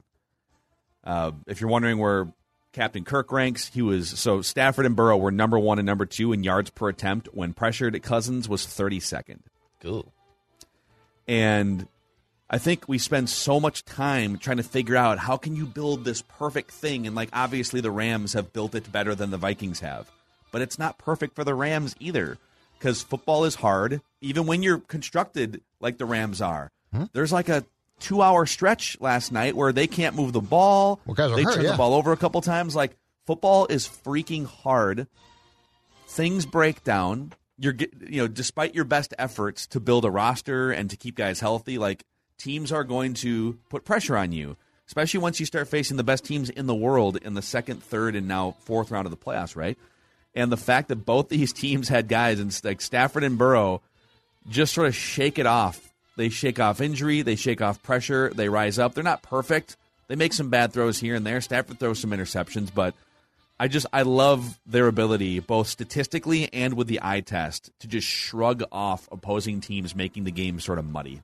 [1.02, 2.28] Uh, if you're wondering where
[2.72, 6.32] Captain Kirk ranks, he was so Stafford and Burrow were number one and number two
[6.32, 8.00] in yards per attempt when pressured.
[8.02, 9.40] Cousins was 32nd.
[9.80, 10.12] Cool.
[11.26, 11.88] And
[12.52, 16.04] I think we spend so much time trying to figure out how can you build
[16.04, 19.80] this perfect thing and like obviously the Rams have built it better than the Vikings
[19.80, 20.10] have.
[20.50, 22.38] But it's not perfect for the Rams either
[22.80, 26.72] cuz football is hard even when you're constructed like the Rams are.
[26.92, 27.04] Hmm?
[27.12, 27.64] There's like a
[28.00, 30.98] 2-hour stretch last night where they can't move the ball.
[31.06, 31.70] Well, guys are they hurt, turn yeah.
[31.72, 35.06] the ball over a couple times like football is freaking hard
[36.08, 37.32] things break down.
[37.56, 37.76] You're
[38.08, 41.78] you know, despite your best efforts to build a roster and to keep guys healthy,
[41.78, 42.04] like
[42.40, 46.24] teams are going to put pressure on you, especially once you start facing the best
[46.24, 49.54] teams in the world in the second, third, and now fourth round of the playoffs,
[49.54, 49.78] right?
[50.34, 53.82] And the fact that both these teams had guys and like Stafford and Burrow
[54.48, 55.92] just sort of shake it off.
[56.16, 58.94] They shake off injury, they shake off pressure, they rise up.
[58.94, 59.76] They're not perfect.
[60.08, 61.40] They make some bad throws here and there.
[61.40, 62.94] Stafford throws some interceptions, but
[63.60, 68.08] I just I love their ability, both statistically and with the eye test, to just
[68.08, 71.22] shrug off opposing teams making the game sort of muddy.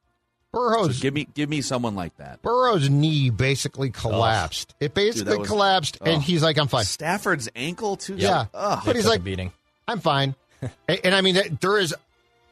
[0.54, 2.40] So Burrow's give me give me someone like that.
[2.42, 4.74] Burrow's knee basically collapsed.
[4.80, 6.04] It basically was- collapsed, oh.
[6.10, 8.14] and he's like, "I'm fine." Stafford's ankle too.
[8.16, 8.82] Yeah, Ugh.
[8.84, 9.52] but he's like, beating.
[9.86, 10.34] I'm fine.
[10.88, 11.94] and, and I mean, that- there is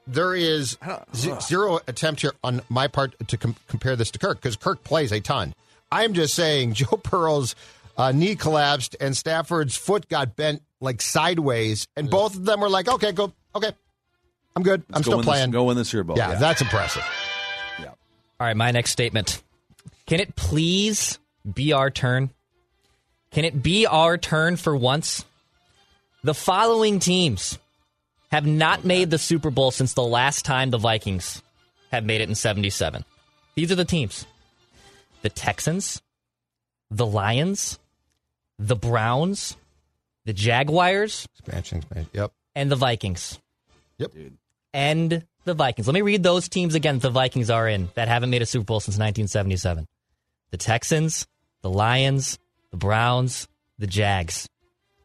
[0.07, 0.77] there is
[1.15, 4.85] z- zero attempt here on my part to com- compare this to Kirk because Kirk
[4.85, 5.55] plays a ton.
[5.91, 7.55] I'm just saying Joe Burrow's
[7.97, 12.69] uh, knee collapsed and Stafford's foot got bent like sideways, and both of them were
[12.69, 13.73] like, "Okay, go, okay,
[14.55, 14.83] I'm good.
[14.91, 16.19] I'm Let's go still win playing." This, go win the Super Bowl.
[16.19, 17.03] yeah, that's impressive.
[18.39, 18.45] Yeah.
[18.45, 19.43] All right, my next statement.
[20.07, 21.19] Can it please
[21.51, 22.31] be our turn?
[23.31, 25.25] Can it be our turn for once?
[26.23, 27.59] The following teams
[28.31, 31.43] have not made the Super Bowl since the last time the Vikings
[31.91, 33.05] have made it in 77.
[33.55, 34.27] These are the teams
[35.23, 36.03] the Texans,
[36.91, 37.79] the Lions,
[38.59, 39.57] the Browns,
[40.25, 42.11] the Jaguars, Expansion, expansion.
[42.13, 42.33] Yep.
[42.55, 43.39] and the Vikings.
[43.99, 44.13] Yep.
[44.75, 45.87] And the Vikings.
[45.87, 48.47] Let me read those teams again that the Vikings are in that haven't made a
[48.47, 49.87] Super Bowl since 1977
[50.51, 51.27] the Texans,
[51.63, 52.39] the Lions,
[52.71, 54.49] the Browns, the Jags.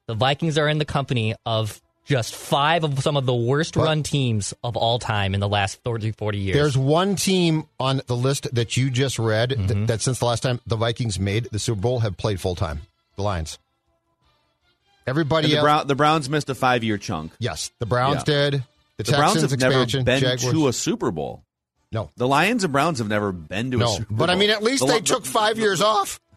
[0.08, 4.02] The Vikings are in the company of just five of some of the worst run
[4.02, 6.56] teams of all time in the last 30, 40 years.
[6.56, 9.86] There's one team on the list that you just read Mm-hmm.
[9.86, 12.82] that since the last time the Vikings made the Super Bowl have played full time.
[13.16, 13.60] The Lions.
[15.06, 15.64] Everybody the, else.
[15.64, 17.32] Brown, the Browns missed a five year chunk.
[17.40, 18.50] yes, the Browns Yeah.
[18.50, 18.64] did.
[19.00, 20.52] The, The Browns have never been Jaguars.
[20.54, 21.44] to a Super Bowl.
[21.92, 23.88] no, The Lions and Browns have never been to a no.
[23.88, 24.18] Super Bowl.
[24.18, 26.20] But I mean, at least The- they the- took five years off.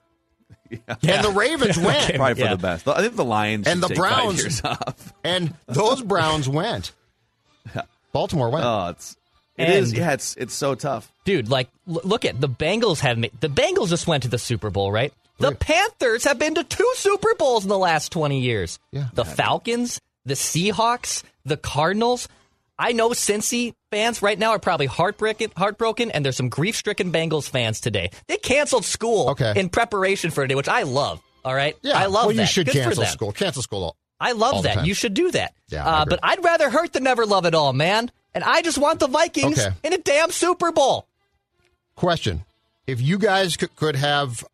[1.03, 1.17] Yeah.
[1.17, 2.15] And the Ravens went.
[2.15, 2.55] Probably for Yeah.
[2.55, 2.89] the best.
[2.89, 5.13] I think the Lions And the take five Browns- years off.
[5.25, 6.93] And those Browns went.
[8.13, 8.65] Baltimore went.
[8.65, 9.17] Oh, it's
[9.59, 9.93] it And- is.
[9.93, 11.13] Yeah, it's it's so tough.
[11.25, 14.39] Dude, like, l- look at the Bengals have made the Bengals just went to the
[14.39, 15.13] Super Bowl, right?
[15.39, 15.59] The Right.
[15.61, 18.79] Panthers have been to two Super Bowls in the last 20 years.
[18.93, 19.09] Yeah.
[19.15, 22.29] The Falcons, the Seahawks, the Cardinals.
[22.79, 27.49] I know Cincy fans right now are probably heartbroken, heartbroken, and there's some grief-stricken Bengals
[27.49, 28.11] fans today.
[28.27, 29.53] They canceled school Okay.
[29.57, 31.21] in preparation for today, which I love.
[31.45, 32.43] All right, yeah, I love well, that.
[32.43, 33.33] you should Good cancel school.
[33.33, 33.85] Cancel school.
[33.85, 34.87] all- I love that.
[34.87, 35.53] You should do that.
[35.69, 38.11] Yeah, uh, but I'd rather hurt than never love at all, man.
[38.35, 39.75] And I just want the Vikings Okay.
[39.83, 41.07] in a damn Super Bowl.
[41.97, 42.45] Question:
[42.87, 44.45] If you guys could, could have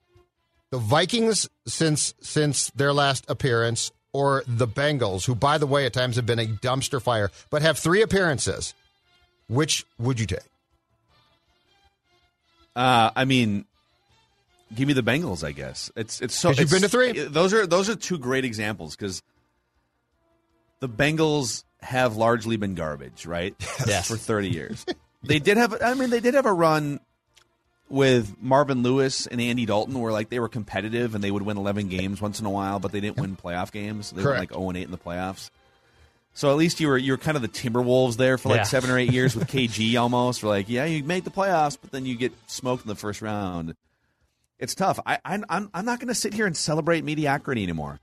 [0.70, 5.92] the Vikings since since their last appearance, or the Bengals, who by the way at
[5.92, 8.74] times have been a dumpster fire, but have three appearances,
[9.48, 10.40] which would you take?
[12.74, 13.64] Uh, I mean,
[14.74, 15.44] give me the Bengals.
[15.44, 16.48] I guess it's it's so.
[16.50, 17.12] 'Cause you've been to three?
[17.12, 19.22] Those are those are two great examples because
[20.80, 23.54] the Bengals have largely been garbage, right?
[23.86, 24.08] Yes.
[24.08, 24.84] for thirty years.
[25.22, 25.80] they did have.
[25.82, 27.00] I mean, they did have a run
[27.90, 31.56] with Marvin Lewis and Andy Dalton, where like they were competitive and they would win
[31.56, 34.10] eleven games once in a while, but they didn't win playoff games.
[34.10, 34.38] They Correct.
[34.38, 35.50] went like zero and eight in the playoffs.
[36.34, 38.62] So at least you were you were kind of the Timberwolves there for like Yeah.
[38.64, 40.40] seven or eight years with KG almost.
[40.40, 43.22] For like, yeah, you make the playoffs, but then you get smoked in the first
[43.22, 43.74] round.
[44.58, 44.98] It's tough.
[45.06, 48.00] I, I I'm I'm not going to sit here and celebrate mediocrity anymore.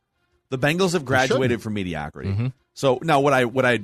[0.50, 2.30] The Bengals have graduated from mediocrity.
[2.30, 2.48] Mm-hmm.
[2.74, 3.80] So now what I what I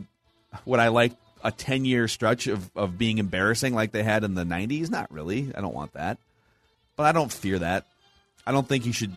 [0.65, 4.35] what I like a ten year stretch of of being embarrassing like they had in
[4.35, 4.89] the '90s.
[4.89, 5.51] Not really.
[5.55, 6.17] I don't want that,
[6.95, 7.85] but I don't fear that.
[8.45, 9.15] I don't think you should.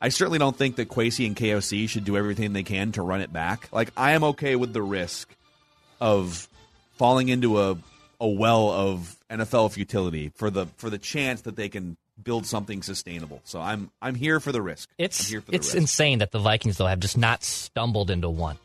[0.00, 3.20] I certainly don't think that Kwesi and KOC should do everything they can to run
[3.20, 3.68] it back.
[3.72, 5.28] Like I am okay with the risk
[6.00, 6.48] of
[6.96, 7.76] falling into a
[8.20, 12.82] a well of NFL futility for the for the chance that they can build something
[12.82, 13.40] sustainable.
[13.44, 14.90] So I'm I'm here for the risk.
[14.98, 15.76] It's here for the it's risk.
[15.76, 18.58] insane that the Vikings though have just not stumbled into one.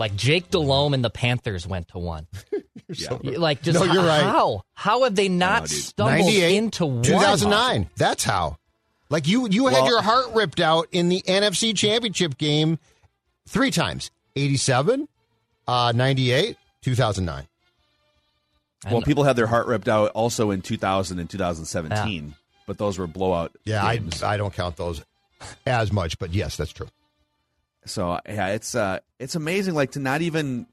[0.00, 2.26] Like Jake Delhomme and the Panthers went to one.
[2.92, 3.18] Yeah.
[3.22, 4.22] Like just No, you're how, right.
[4.22, 7.02] how how have they not know, stumbled 98, into one?
[7.02, 7.88] 2009.
[7.96, 8.56] That's how.
[9.10, 12.80] Like you, you had your heart ripped out in the NFC Championship game
[13.46, 15.06] three times: 87,
[15.68, 17.46] uh, 98, 2009.
[18.90, 22.34] Well, people had their heart ripped out also in 2000 and 2017,
[22.66, 23.52] but those were blowout.
[23.64, 24.24] Yeah, I, games.
[24.24, 25.00] I don't count those
[25.64, 26.88] as much, but yes, that's true.
[27.84, 29.74] So yeah, it's uh, it's amazing.
[29.74, 30.66] Like to not even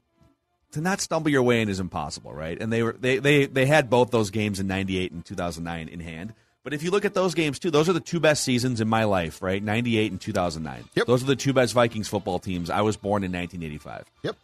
[0.72, 2.60] to not stumble your way in is impossible, right?
[2.60, 6.00] And they were they they they had both those games in '98 and 2009 in
[6.00, 6.34] hand.
[6.64, 8.88] But if you look at those games too, those are the two best seasons in
[8.88, 9.62] my life, right?
[9.62, 10.84] '98 and 2009.
[10.94, 11.06] Yep.
[11.06, 12.68] Those are the two best Vikings football teams.
[12.68, 14.04] I was born in 1985.
[14.22, 14.36] Yep.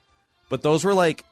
[0.49, 1.25] But those were like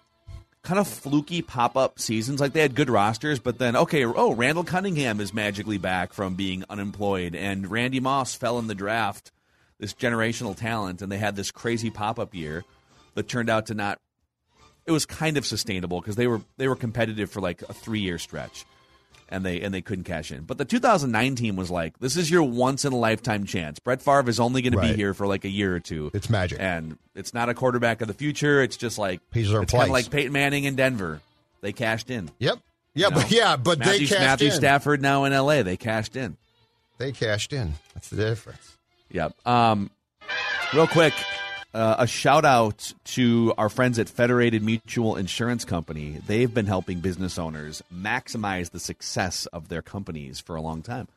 [0.62, 2.40] kind of fluky pop up seasons.
[2.40, 6.35] Like they had good rosters, but then okay, oh, Randall Cunningham is magically back from
[6.35, 9.33] being unemployed, and Randy Moss fell in the draft,
[9.79, 12.65] this generational talent, and they had this crazy pop up year
[13.15, 13.99] that turned out to not.
[14.87, 18.01] It was kind of sustainable because they were they were competitive for like a three
[18.01, 18.65] year stretch,
[19.29, 20.43] and they and they couldn't cash in.
[20.43, 23.79] But the 2009 team was like, this is your once in a lifetime chance.
[23.79, 26.11] Brett Favre is only going to be here for like a year or two.
[26.15, 26.59] It's magic.
[26.61, 28.61] and it's not a quarterback of the future.
[28.63, 31.21] It's just like Pieces are it's kind of like Peyton Manning in Denver.
[31.61, 32.29] They cashed in.
[32.41, 32.59] Yep.
[32.95, 33.21] Yeah, you know?
[33.23, 34.53] but yeah, but Matthew, they cashed Matthew in.
[34.55, 35.63] Stafford now in L.A.
[35.63, 36.37] They cashed in.
[36.99, 37.75] They cashed in.
[37.95, 38.77] That's the difference.
[39.12, 39.46] Yep.
[39.46, 39.90] Um,
[40.75, 41.14] real quick,
[41.75, 46.18] uh, a shout out to our friends at Federated Mutual Insurance Company.
[46.27, 51.09] They've been helping business owners maximize the success of their companies for a long time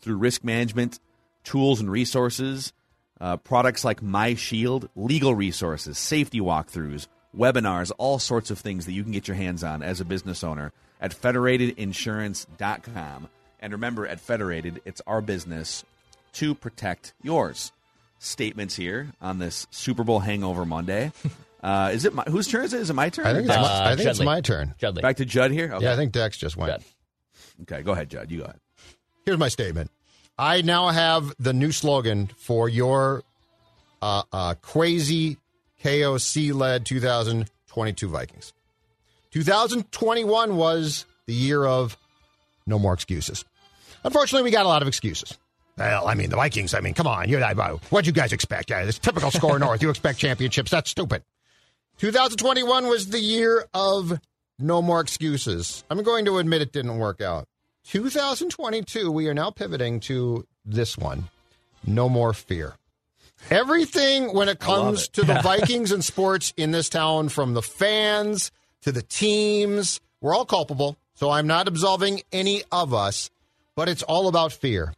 [0.00, 1.00] through risk management,
[1.44, 2.72] tools and resources,
[3.20, 8.92] uh, products like My Shield, legal resources, safety walkthroughs, webinars, all sorts of things that
[8.92, 13.28] you can get your hands on as a business owner at federatedinsurance.com.
[13.60, 15.84] And remember, at Federated, it's our business
[16.34, 17.72] to protect yours.
[18.18, 21.12] Statements here on this Super Bowl hangover Monday.
[21.64, 22.80] Uh, is it my, whose turn is it?
[22.82, 23.24] Is it my turn?
[23.26, 24.74] I think it's, Uh, my, I think it's my turn.
[24.76, 25.00] Judley.
[25.00, 25.72] Back to Judd here.
[25.72, 25.86] Okay.
[25.86, 26.70] Yeah, I think Dex just went.
[26.72, 26.84] Judd.
[27.62, 28.30] Okay, go ahead, Judd.
[28.30, 28.60] You go ahead.
[29.24, 29.90] Here's my statement.
[30.38, 33.22] I now have the new slogan for your
[34.02, 35.38] uh, uh, crazy
[35.82, 38.52] KOC led 2022 Vikings.
[39.30, 41.96] 2021 was the year of
[42.66, 43.42] no more excuses.
[44.04, 45.38] Unfortunately, we got a lot of excuses.
[45.76, 47.28] Well, I mean, the Vikings, I mean, come on.
[47.28, 48.70] You, what'd you guys expect?
[48.70, 49.82] Yeah, this typical SKOR North.
[49.82, 50.70] You expect championships.
[50.70, 51.22] That's stupid.
[51.98, 54.20] 2021 was the year of
[54.58, 55.84] no more excuses.
[55.90, 57.48] I'm going to admit it didn't work out.
[57.88, 61.28] 2022, we are now pivoting to this one
[61.86, 62.74] no more fear.
[63.50, 68.50] Everything when it comes to the Vikings and sports in this town, from the fans
[68.82, 70.96] to the teams, we're all culpable.
[71.14, 73.30] So I'm not absolving any of us,
[73.76, 74.94] but it's all about fear.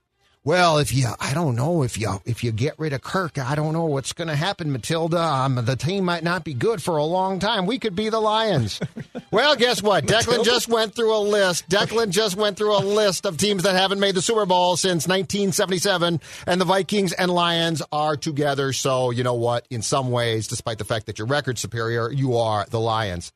[0.47, 3.57] Well, if you, I don't know if you if you get rid of Kirk, I
[3.57, 5.21] don't know what's going to happen, Matilda.
[5.21, 7.67] Um, the team might not be good for a long time.
[7.67, 8.79] We could be the Lions.
[9.33, 10.07] well, guess what?
[10.07, 11.69] Declan just went through a list.
[11.69, 15.09] Declan just went through a list of teams that haven't made the Super Bowl since
[15.09, 18.73] 1977, and the Vikings and Lions are together.
[18.73, 19.67] So you know what?
[19.69, 23.33] In some ways, despite the fact that your record's superior, you are the Lions.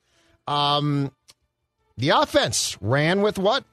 [0.46, 1.11] Um,
[1.96, 3.64] the offense ran with what?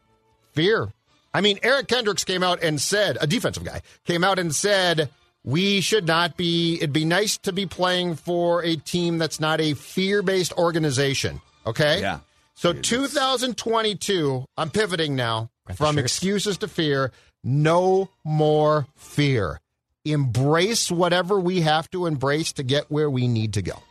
[0.53, 0.91] Fear.
[1.37, 5.11] I mean, Eric Kendricks came out and said, a defensive guy, came out and said,
[5.43, 9.61] we should not be, it'd be nice to be playing for a team that's not
[9.61, 11.39] a fear based organization.
[11.63, 12.01] Okay?
[12.01, 12.21] Yeah.
[12.55, 17.11] So 2022, I'm pivoting now from excuses to fear.
[17.43, 19.61] No more fear.
[20.05, 23.83] Embrace whatever we have to embrace to get where we need to go.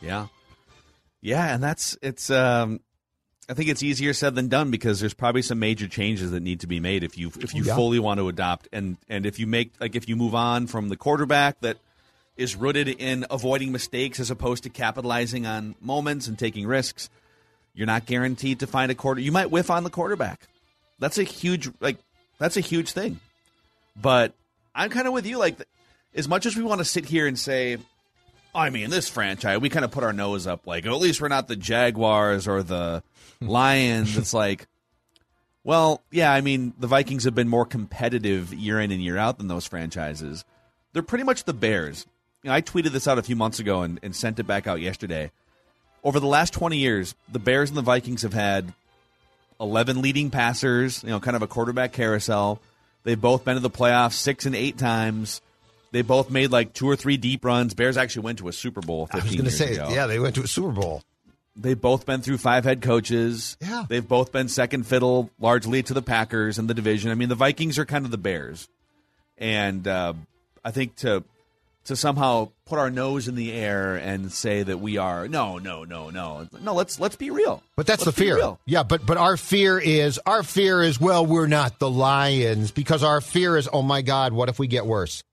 [0.00, 0.28] Yeah.
[1.20, 2.80] Yeah, and that's it's um
[3.48, 6.60] I think it's easier said than done because there's probably some major changes that need
[6.60, 7.74] to be made if you if you Yeah.
[7.76, 10.88] fully want to adopt and and if you make like if you move on from
[10.90, 11.78] the quarterback that
[12.36, 17.08] is rooted in avoiding mistakes as opposed to capitalizing on moments and taking risks,
[17.74, 19.20] you're not guaranteed to find a quarter.
[19.20, 20.40] You might whiff on the quarterback.
[20.98, 21.96] That's a huge like
[22.38, 23.18] that's a huge thing.
[24.00, 24.34] But
[24.74, 25.38] I'm kind of with you.
[25.38, 25.56] Like,
[26.14, 27.78] as much as we want to sit here and say,
[28.54, 31.26] I mean, this franchise, we kind of put our nose up, like, at least we're
[31.28, 33.02] not the Jaguars or the
[33.40, 34.16] Lions.
[34.16, 34.66] It's like,
[35.64, 39.38] well, yeah, I mean, the Vikings have been more competitive year in and year out
[39.38, 40.44] than those franchises.
[40.92, 42.06] They're pretty much the Bears.
[42.42, 44.66] You know, I tweeted this out a few months ago and, and sent it back
[44.66, 45.30] out yesterday.
[46.04, 48.72] Over the last 20 years, the Bears and the Vikings have had
[49.60, 52.60] 11 leading passers, you know, kind of a quarterback carousel.
[53.02, 55.40] They've both been to the playoffs six and eight times.
[55.90, 57.74] They both made like two or three deep runs.
[57.74, 59.88] Bears actually went to a Super Bowl 15 I was going to say, ago.
[59.90, 61.02] yeah, they went to a Super Bowl.
[61.60, 63.56] They've both been through five head coaches.
[63.60, 63.84] Yeah.
[63.88, 67.10] They've both been second fiddle largely to the Packers in the division.
[67.10, 68.68] I mean, the Vikings are kind of the Bears.
[69.36, 70.14] And uh,
[70.64, 71.24] I think to
[71.84, 75.84] to somehow put our nose in the air and say that we are no, no,
[75.84, 76.46] no, no.
[76.60, 77.62] No, let's let's be real.
[77.76, 78.56] But that's Let's the fear.
[78.66, 83.02] Yeah, but but our fear is our fear is well, we're not the Lions because
[83.02, 85.24] our fear is oh my god, what if we get worse?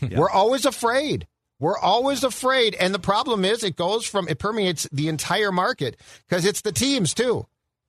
[0.10, 1.26] We're always afraid.
[1.60, 5.96] We're always afraid, and the problem is it goes from it permeates the entire market
[6.28, 7.46] because it's the teams too.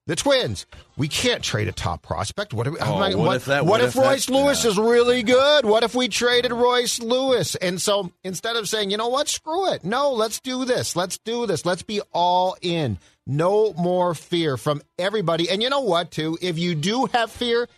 [0.08, 0.66] The Twins.
[0.96, 2.52] We can't trade a top prospect.
[2.52, 4.70] What, if, Oh, what, what if that- what if if Royce Lewis yeah.
[4.72, 5.64] is really good?
[5.64, 7.54] What if we traded Royce Lewis?
[7.54, 9.84] And so instead of saying, you know what, screw it.
[9.84, 10.96] No, let's do this.
[10.96, 11.64] Let's do this.
[11.64, 12.98] Let's be all in.
[13.28, 15.48] No more fear from everybody.
[15.48, 16.36] And you know what, too?
[16.42, 17.68] If you do have fear,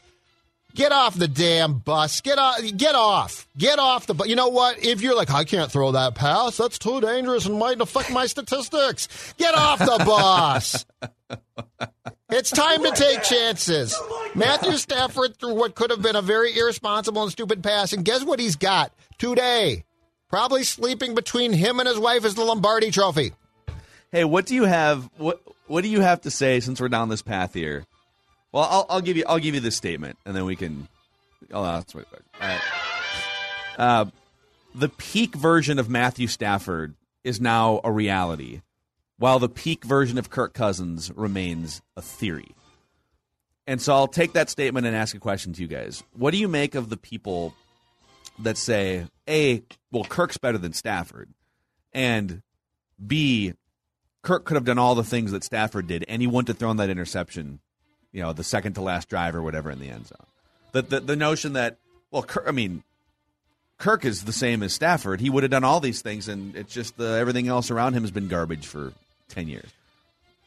[0.75, 2.21] get off the damn bus.
[2.21, 2.61] Get off.
[2.77, 3.47] Get off.
[3.57, 4.29] Get off the bus.
[4.29, 4.85] You know what?
[4.85, 8.27] If you're like, I can't throw that pass, that's too dangerous and might affect my
[8.27, 9.35] statistics.
[9.39, 10.87] Get off the bus.
[12.31, 13.97] It's time to take chances.
[14.35, 18.25] Matthew Stafford threw what could have been a very irresponsible and stupid pass, and guess
[18.25, 19.85] what he's got today?
[20.31, 23.33] Probably sleeping between him and his wife is the Lombardi Trophy.
[24.11, 25.09] Hey, what do you have?
[25.17, 27.85] What What do you have to say since we're down this path here?
[28.55, 30.87] Well, I'll, I'll give you I'll give you this statement, and then we can.
[31.53, 32.07] Oh, that's right.
[32.41, 32.61] All right.
[33.77, 34.05] Uh,
[34.77, 38.63] the peak version of Matthew Stafford is now a reality,
[39.19, 42.55] while the peak version of Kirk Cousins remains a theory.
[43.67, 46.05] And so I'll take that statement and ask a question to you guys.
[46.13, 47.57] What do you make of the people
[48.39, 51.29] that say, A, well, Kirk's better than Stafford,
[51.93, 52.41] and
[53.05, 53.55] B,
[54.23, 56.77] Kirk could have done all the things that Stafford did, and he wouldn't have thrown
[56.77, 57.59] that interception,
[58.15, 60.27] you know, the second to last drive or whatever in the end zone.
[60.73, 61.77] The the, the notion that
[62.11, 62.85] well, Kirk, I mean,
[63.77, 65.21] Kirk is the same as Stafford.
[65.21, 68.03] He would have done all these things, and it's just the, everything else around him
[68.05, 68.93] has been garbage for
[69.29, 69.69] ten years.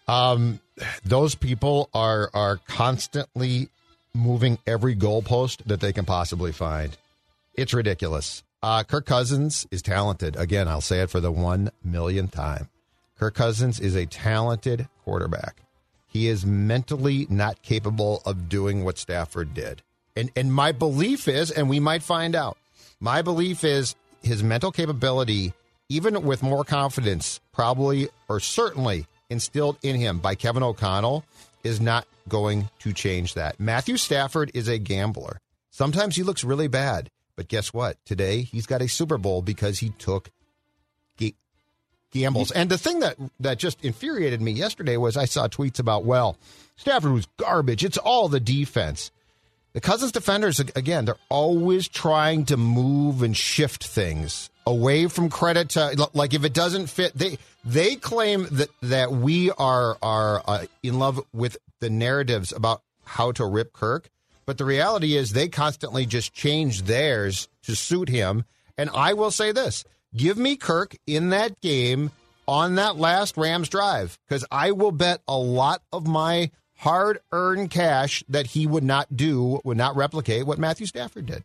[0.08, 0.62] Um,
[1.06, 3.68] those people are are constantly
[4.14, 6.98] moving every goalpost that they can possibly find.
[7.54, 8.44] It's ridiculous.
[8.64, 10.36] Uh, Kirk Cousins is talented.
[10.36, 12.70] Again, I'll say it for the one millionth time.
[13.20, 15.58] Kirk Cousins is a talented quarterback.
[16.18, 19.84] He is mentally not capable of doing what Stafford did.
[20.16, 22.58] And and my belief is, and we might find out,
[23.00, 23.94] my belief is
[24.24, 25.54] his mental capability,
[25.90, 31.24] even with more confidence, probably or certainly instilled in him by Kevin O'Connell,
[31.64, 33.60] is not going to change that.
[33.60, 35.38] Matthew Stafford is a gambler.
[35.70, 38.04] Sometimes he looks really bad, but guess what?
[38.08, 40.32] Today he's got a Super Bowl because he took
[42.12, 42.52] gambles.
[42.52, 46.38] And the thing that that just infuriated me yesterday was I saw tweets about, well,
[46.76, 47.84] Stafford was garbage.
[47.84, 49.12] It's all the defense.
[49.74, 55.70] The Cousins defenders, again, they're always trying to move and shift things away from credit
[55.70, 57.14] to like if it doesn't fit.
[57.14, 62.82] They they claim that that we are are uh, in love with the narratives about
[63.04, 64.10] how to rip Kirk,
[64.46, 68.46] but the reality is they constantly just change theirs to suit him.
[68.78, 69.84] And I will say this:
[70.16, 72.12] give me Kirk in that game
[72.48, 77.72] on that last Rams drive because I will bet a lot of my hard earned
[77.72, 81.44] cash that he would not do, would not replicate what Matthew Stafford did.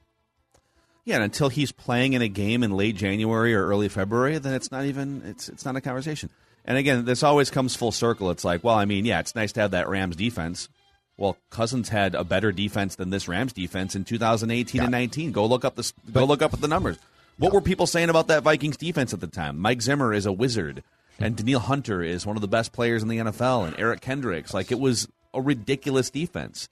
[1.04, 4.54] Yeah, and until he's playing in a game in late January or early February, then
[4.54, 6.30] it's not even it's it's not a conversation.
[6.64, 8.30] And again, this always comes full circle.
[8.30, 10.68] It's like, well, I mean, yeah, it's nice to have that Rams defense.
[11.16, 14.84] Well, Cousins had a better defense than this Rams defense in 2018 yeah.
[14.84, 15.32] and 19.
[15.32, 16.98] Go look up the go look up at the numbers.
[17.39, 19.59] What were people saying about that Vikings defense at the time?
[19.59, 20.83] Mike Zimmer is a wizard,
[21.18, 24.55] and Danielle Hunter is one of the best players in the NFL, and Eric Kendricks.
[24.55, 26.68] Like it was a ridiculous defense,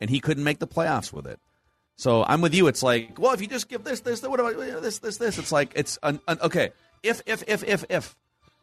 [0.00, 1.40] and he couldn't make the playoffs with it.
[1.96, 2.68] So I'm with you.
[2.68, 5.36] It's like, well, if you just give this, this, what about this, this, this?
[5.36, 6.70] It's like it's an, an, okay.
[7.02, 8.16] If, if, if, if, if,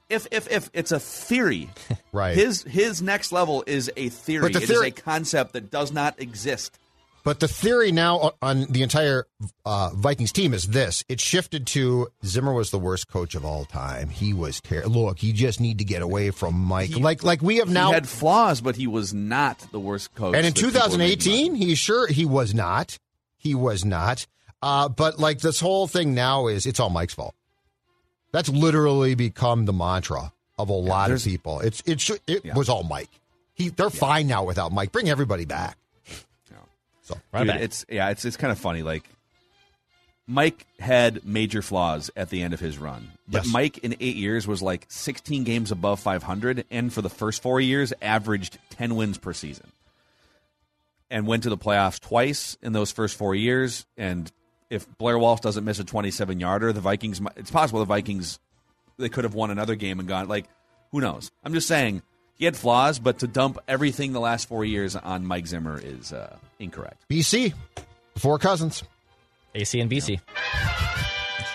[0.10, 1.70] if, if, if it's a theory,
[2.14, 2.36] right?
[2.36, 4.54] His his next level is a theory.
[4.54, 6.80] The theory- it is a concept that does not exist.
[7.26, 9.26] But the theory now on the entire
[9.65, 13.65] uh, Vikings team is this: it shifted to Zimmer was the worst coach of all
[13.65, 14.09] time.
[14.09, 15.05] He was terrible.
[15.05, 16.91] Look, you just need to get away from Mike.
[16.91, 20.36] He, like, like we have now had flaws, but he was not the worst coach.
[20.36, 22.99] And in 2018, he sure he was not.
[23.38, 24.28] He was not.
[24.61, 27.34] Uh, but like this whole thing now is it's all Mike's fault.
[28.34, 31.59] That's literally become the mantra of a yeah, lot of people.
[31.61, 32.53] It's it it yeah.
[32.53, 33.09] was all Mike.
[33.55, 33.99] He they're yeah.
[33.99, 34.91] fine now without Mike.
[34.91, 35.76] Bring everybody back.
[37.06, 38.82] So right Dude, it's yeah, it's it's kind of funny.
[38.82, 39.08] Like
[40.28, 43.53] Mike had major flaws at the end of his run, but yes.
[43.53, 47.62] Mike in eight years was like 16 games above 500, and for the first four
[47.62, 49.72] years, averaged 10 wins per season,
[51.12, 53.86] and went to the playoffs twice in those first four years.
[53.97, 54.32] And
[54.72, 58.39] if Blair Walsh doesn't miss a 27 yarder, the Vikings, it's possible the Vikings
[58.97, 60.45] they could have won another game and gone like,
[60.91, 61.30] who knows?
[61.43, 62.01] I'm just saying
[62.38, 66.14] he had flaws, but to dump everything the last four years on Mike Zimmer is
[66.14, 67.04] uh, incorrect.
[67.10, 67.54] BC,
[68.18, 68.84] four cousins.
[69.54, 70.20] AC and BC.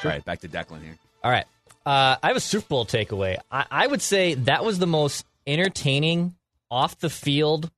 [0.03, 0.97] All right, back to Declan here.
[1.23, 1.45] All right.
[1.85, 3.39] Uh, I have a Super Bowl takeaway.
[3.51, 6.35] I, I would say that was the most entertaining
[6.71, 7.71] off the field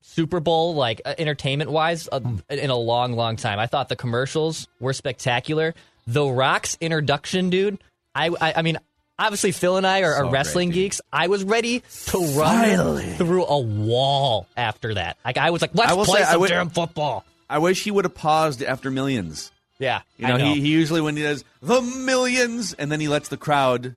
[0.00, 2.20] Super Bowl, like uh, entertainment wise, uh,
[2.50, 3.58] in a long, long time.
[3.58, 5.74] I thought the commercials were spectacular.
[6.06, 7.82] The Rock's introduction, dude.
[8.14, 8.78] I, I, I mean,
[9.18, 11.00] obviously Phil and I are, so are wrestling great, geeks.
[11.12, 13.12] I was ready to run Finally.
[13.14, 15.16] through a wall after that.
[15.24, 17.24] Like I was like, let's play say, some would, damn football.
[17.48, 19.52] I wish he would have paused after millions.
[19.78, 20.44] Yeah, you know, know.
[20.54, 23.96] He, he usually when he does the millions and then he lets the crowd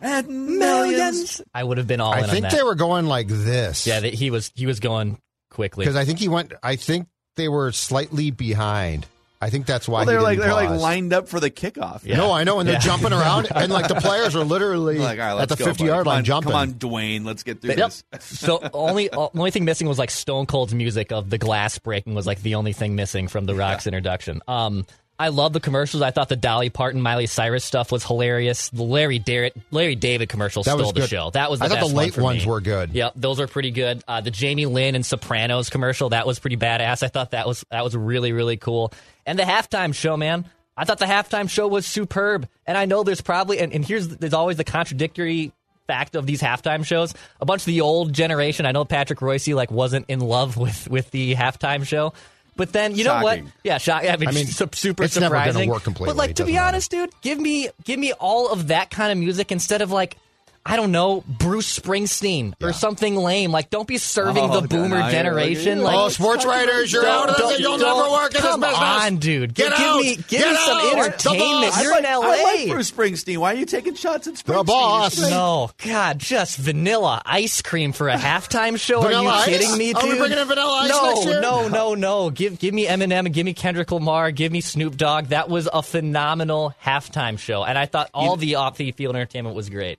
[0.00, 1.42] and millions.
[1.52, 2.12] I would have been all.
[2.12, 3.86] I think they were going like this.
[3.86, 4.52] Yeah, he was.
[4.54, 5.18] He was going
[5.50, 6.52] quickly because I think he went.
[6.62, 9.06] I think they were slightly behind.
[9.42, 12.04] I think that's why well, they're like they're like lined up for the kickoff.
[12.04, 12.18] Yeah.
[12.18, 12.78] No, I know, and they're yeah.
[12.80, 16.52] jumping around, and like the players are literally like, at the fifty yard line jumping.
[16.52, 17.78] Come on, Dwayne, let's get through yep.
[17.78, 18.04] this.
[18.20, 22.26] so only only thing missing was like Stone Cold's music of the glass breaking was
[22.26, 23.90] like the only thing missing from the Rock's yeah.
[23.90, 24.42] introduction.
[24.46, 24.84] Um,
[25.20, 26.00] I love the commercials.
[26.00, 28.70] I thought the Dolly Parton, Miley Cyrus stuff was hilarious.
[28.70, 31.28] The Larry Darrett, Larry David commercial that stole the show.
[31.28, 32.50] That was the I thought the late one ones me.
[32.50, 32.92] were good.
[32.94, 34.02] Yep, those were pretty good.
[34.08, 37.02] Uh, the Jamie Lynn and Sopranos commercial that was pretty badass.
[37.02, 38.94] I thought that was that was really really cool.
[39.26, 40.46] And the halftime show, man.
[40.76, 42.48] I thought the halftime show was superb.
[42.66, 45.52] And I know there's probably and, and here's there's always the contradictory
[45.86, 47.14] fact of these halftime shows.
[47.40, 48.64] A bunch of the old generation.
[48.64, 52.12] I know Patrick Reusse like wasn't in love with with the halftime show.
[52.56, 53.40] But then you know what?
[53.64, 54.04] Yeah, shock.
[54.04, 55.20] I mean, I mean super it's surprising.
[55.20, 56.12] Never gonna work completely.
[56.12, 56.68] But like to be matter.
[56.68, 60.16] honest, dude, give me give me all of that kind of music instead of like
[60.64, 63.50] I don't know, Bruce Springsteen or something lame.
[63.50, 65.82] Like, don't be serving oh, the boomer generation.
[65.82, 67.60] Like, oh, sports writers, you're out of this.
[67.60, 68.74] You'll never work in this business.
[68.74, 69.54] Come on, dude.
[69.54, 70.00] Get give, out.
[70.00, 70.92] me, give Get me some out.
[70.92, 71.74] entertainment.
[71.80, 72.20] You're like, in LA.
[72.20, 73.38] I like Bruce Springsteen.
[73.38, 74.58] Why are you taking shots at Springsteen?
[74.58, 75.30] The boss.
[75.30, 79.02] No, God, just vanilla ice cream for a halftime show.
[79.02, 79.46] are you ice?
[79.46, 80.04] kidding me, dude?
[80.04, 81.40] Are we bringing in vanilla ice no, next year?
[81.40, 82.28] No, no, no.
[82.28, 85.28] Give, give me Eminem, give me Kendrick Lamar, give me Snoop Dogg.
[85.28, 89.16] That was a phenomenal halftime show, and I thought all you, the off the field
[89.16, 89.98] entertainment was great.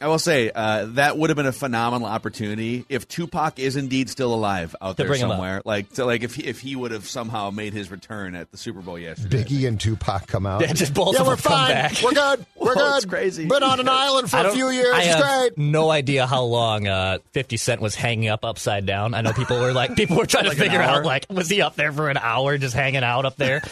[0.00, 4.08] I will say uh, that would have been a phenomenal opportunity if Tupac is indeed
[4.08, 5.34] still alive out To there bring him up.
[5.34, 5.62] somewhere.
[5.64, 8.56] Like, to, like if he, if he would have somehow made his return at the
[8.56, 9.44] Super Bowl yesterday.
[9.44, 10.62] Biggie and Tupac come out.
[10.62, 11.68] Yeah, just both yeah, of we're them come fine.
[11.70, 12.02] back.
[12.02, 12.46] We're good.
[12.56, 12.96] We're Whoa, good.
[12.96, 13.46] it's crazy.
[13.46, 14.94] Been on an island for a few years.
[14.94, 15.22] I it's have
[15.54, 15.58] great.
[15.58, 19.14] no idea how long uh, 50 Cent was hanging up upside down.
[19.14, 21.60] I know people were like, people were trying Like to figure out, like, was he
[21.62, 23.62] up there for an hour just hanging out up there?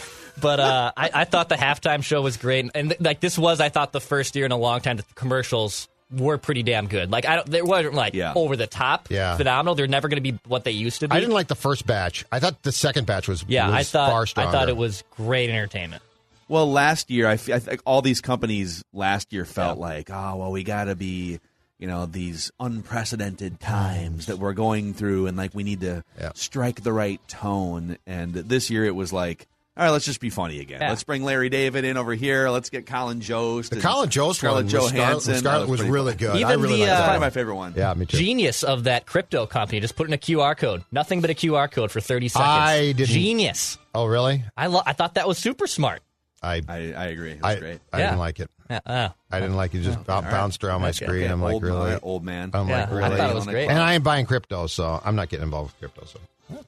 [0.40, 3.70] But uh, I, I thought the halftime show was great, and like this was, I
[3.70, 7.10] thought, the first year in a long time that the commercials were pretty damn good.
[7.10, 8.32] Like I don't, they weren't like Yeah.
[8.34, 9.36] over the top, Yeah.
[9.36, 9.74] phenomenal.
[9.74, 11.14] They're never going to be what they used to be.
[11.14, 12.24] I didn't like the first batch.
[12.32, 15.04] I thought the second batch was Yeah, was I thought far I thought it was
[15.16, 16.02] great entertainment.
[16.48, 20.36] Well, last year, I, f- I think all these companies last year felt like, oh,
[20.36, 21.40] well, we got to be,
[21.78, 26.30] you know, these unprecedented times that we're going through, and like we need to Yeah.
[26.34, 27.98] strike the right tone.
[28.06, 29.46] And this year, it was like,
[29.78, 30.80] all right, let's just be funny again.
[30.80, 30.88] Yeah.
[30.90, 32.48] Let's bring Larry David in over here.
[32.50, 33.70] Let's get Colin Jost.
[33.70, 35.34] The Colin Jost Scarlett one with Scarlett, Johansson.
[35.36, 36.34] Scarlett was pretty really good.
[36.36, 37.74] Even I really the, liked uh, that Probably my favorite one.
[37.76, 38.16] Yeah, me too.
[38.18, 40.82] Genius of that crypto company just put in a QR code.
[40.90, 42.48] Nothing but a QR code for 30 seconds.
[42.50, 43.78] I didn't- Genius.
[43.94, 44.42] Oh, really?
[44.56, 46.02] I lo- I thought that was super smart.
[46.42, 47.32] I I, I agree.
[47.32, 47.80] It was I, great.
[47.92, 48.06] I Yeah.
[48.06, 48.50] didn't like it.
[48.70, 49.82] Yeah, uh, I didn't like it.
[49.82, 50.30] Just bou- All right.
[50.30, 51.22] bounced around my Okay, screen.
[51.24, 51.32] okay.
[51.32, 51.78] I'm like, old, really?
[51.78, 52.50] all right, old man.
[52.52, 53.68] I'm Yeah, like, I thought it was great.
[53.70, 56.06] And I ain't buying crypto, so I'm not getting involved with crypto.
[56.50, 56.64] So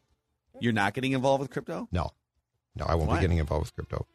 [0.60, 1.88] You're not getting involved with crypto?
[1.92, 2.10] no,
[2.80, 3.16] no, I won't Why?
[3.16, 4.06] be getting involved with crypto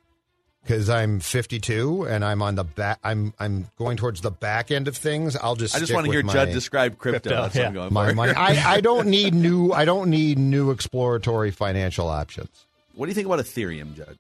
[0.64, 3.00] because I'm 52 and I'm on the back.
[3.04, 5.36] I'm I'm going towards the back end of things.
[5.36, 7.30] I'll just I just want to hear with Judd describe crypto.
[7.30, 7.82] Crypto, That's what I'm yeah.
[7.82, 8.16] going my for.
[8.16, 8.34] money.
[8.34, 9.72] I, I don't need new.
[9.72, 12.66] I don't need new exploratory financial options.
[12.96, 14.18] what do you think about Ethereum, Judd?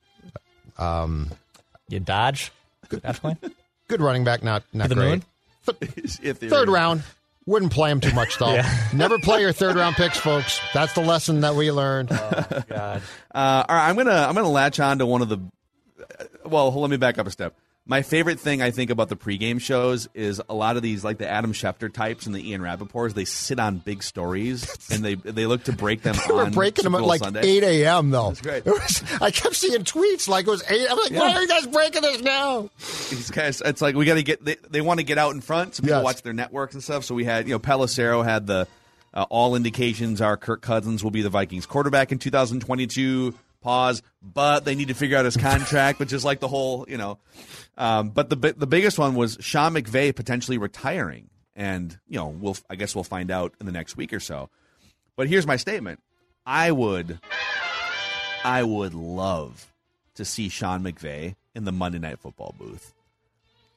[0.78, 1.32] Um,
[1.90, 2.52] you dodge.
[2.90, 3.38] That's fine.
[3.88, 5.10] good running back, not not the great.
[5.10, 5.24] moon?
[5.68, 6.50] Ethereum.
[6.50, 7.04] Third round.
[7.48, 8.54] Wouldn't play him too much though.
[8.56, 8.70] Yeah.
[8.94, 10.60] Never play your third round picks, folks.
[10.74, 12.10] That's the lesson that we learned.
[12.10, 12.68] God.
[12.70, 15.40] Uh, all right, I'm gonna I'm gonna latch on to one of the.
[16.46, 17.56] Well, let me back up a step.
[17.88, 21.20] My favorite thing I think about the pregame shows is a lot of these, like
[21.20, 25.14] the Adam Schefter types and the Ian Rapoports, they sit on big stories and they
[25.14, 26.16] they look to break them.
[26.28, 27.42] We were on breaking them at like Sunday.
[27.48, 28.10] 8 a.m.
[28.10, 28.30] though.
[28.30, 28.64] That's great.
[28.66, 30.88] It was, I kept seeing tweets like it was 8.
[30.90, 32.70] I'm like, why are you guys breaking this now?
[32.80, 34.44] These guys, it's like we got to get.
[34.44, 36.04] They, they want to get out in front so people Yes.
[36.04, 37.04] watch their networks and stuff.
[37.06, 38.68] So we had, you know, Pelissero had the
[39.14, 43.36] uh, all indications are Kirk Cousins will be the Vikings quarterback in 2022.
[43.62, 46.98] Pause, but they need to figure out his contract, which is like the whole, you
[46.98, 47.18] know.
[47.78, 52.58] Um, but the the biggest one was Sean McVay potentially retiring, and you know, we'll
[52.70, 54.50] I guess we'll find out in the next week or so.
[55.16, 56.00] But here's my statement:
[56.46, 57.20] I would,
[58.44, 59.72] I would love
[60.16, 62.94] to see Sean McVay in the Monday Night Football booth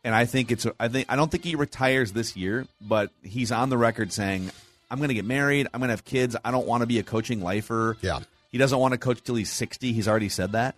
[0.04, 3.52] and I think it's I think I don't think he retires this year, but he's
[3.52, 4.50] on the record saying,
[4.90, 5.66] "I'm going to get married.
[5.72, 6.36] I'm going to have kids.
[6.44, 8.20] I don't want to be a coaching lifer." Yeah.
[8.50, 9.92] he doesn't want to coach till he's 60.
[9.92, 10.76] He's already said that,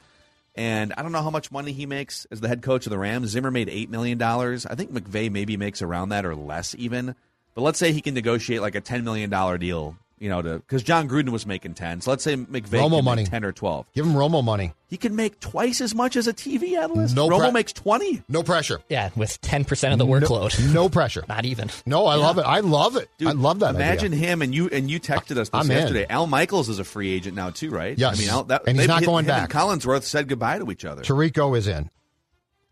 [0.55, 2.99] and I don't know how much money he makes as the head coach of the
[2.99, 3.29] Rams.
[3.31, 4.67] Zimmer made eight million dollars.
[4.67, 7.15] I think McVay maybe makes around that or less even.
[7.55, 10.59] But let's say he can negotiate like a ten million dollar deal, you know, to
[10.61, 12.01] because Jon Gruden was making ten.
[12.01, 13.23] So let's say McVay Romo can money.
[13.23, 13.87] make ten or twelve.
[13.95, 14.75] Give him Romo money.
[14.87, 17.15] He can make twice as much as a TV analyst.
[17.17, 18.23] No Romo pre- makes twenty.
[18.29, 18.81] No pressure.
[18.89, 20.59] Yeah, with 10% of the workload.
[20.67, 21.25] No, no pressure.
[21.29, 21.71] Not even.
[21.87, 22.43] No, I love it.
[22.43, 23.09] I love it.
[23.19, 24.29] Dude, I love that Imagine idea.
[24.29, 25.77] him and you and you texted us this I'm in.
[25.79, 26.07] yesterday.
[26.11, 27.97] Al Michaels is a free agent now too, right?
[27.97, 28.19] Yes.
[28.19, 29.63] I mean, Al, that, And he's they've- not him- going him and back.
[29.63, 31.03] Collinsworth said goodbye to each other.
[31.03, 31.89] Tirico is in.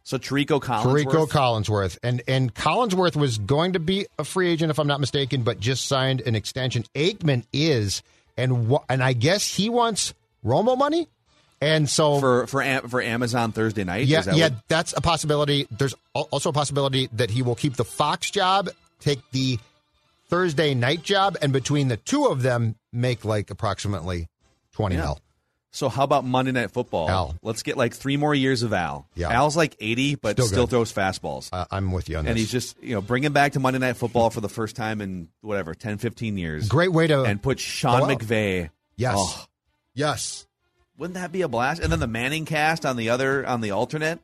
[0.09, 1.05] So Tirico Collinsworth.
[1.05, 1.99] Tirico Collinsworth.
[2.03, 5.61] And and Collinsworth was going to be a free agent, if I'm not mistaken, but
[5.61, 6.85] just signed an extension.
[6.95, 8.03] Aikman is,
[8.35, 11.09] and wha- and I guess he wants Romo money.
[11.61, 14.07] And so for for for Amazon Thursday night.
[14.07, 15.69] Yeah, Is that yeah, what- that's a possibility.
[15.71, 19.59] There's also a possibility that he will keep the Fox job, take the
[20.31, 24.27] Thursday night job, and between the two of them, make like approximately
[24.73, 25.03] twenty Yeah.
[25.03, 25.21] mil.
[25.79, 27.09] So how about Monday Night Football?
[27.09, 27.37] Al.
[27.41, 29.07] Let's get like three more years of Al.
[29.15, 29.31] Yeah.
[29.31, 31.51] Al's like eighty, but Still still, throws fastballs.
[31.53, 32.43] Uh, I'm with you on and this.
[32.43, 35.01] he's just you know bring him back to Monday Night Football for the first time
[35.01, 36.69] in whatever 10, 15 years.
[36.69, 38.01] Great way to and put Sean.
[38.11, 38.71] McVay.
[38.97, 39.45] Yes, Oh,
[39.95, 40.49] yes.
[40.97, 41.81] wouldn't that be a blast?
[41.81, 44.19] And then the Manning cast on the other on the alternate.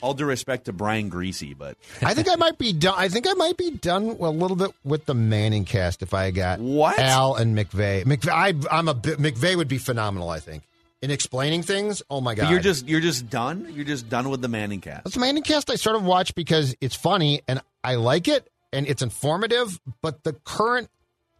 [0.00, 2.94] All due respect to Brian Griese, but I think I might be done.
[2.96, 6.30] I think I might be done a little bit with the Manning cast if I
[6.30, 6.98] got What?
[6.98, 8.04] Al and McVay.
[8.04, 10.30] McVay, I, I'm a bit, McVay would be phenomenal.
[10.30, 10.62] I think
[11.02, 12.02] in explaining things.
[12.10, 13.68] Oh my god, But you're just you're just done.
[13.72, 15.04] You're just done with the Manning cast.
[15.04, 18.86] That's Manning Cast I sort of watch because it's funny and I like it and
[18.86, 20.90] it's informative, but the current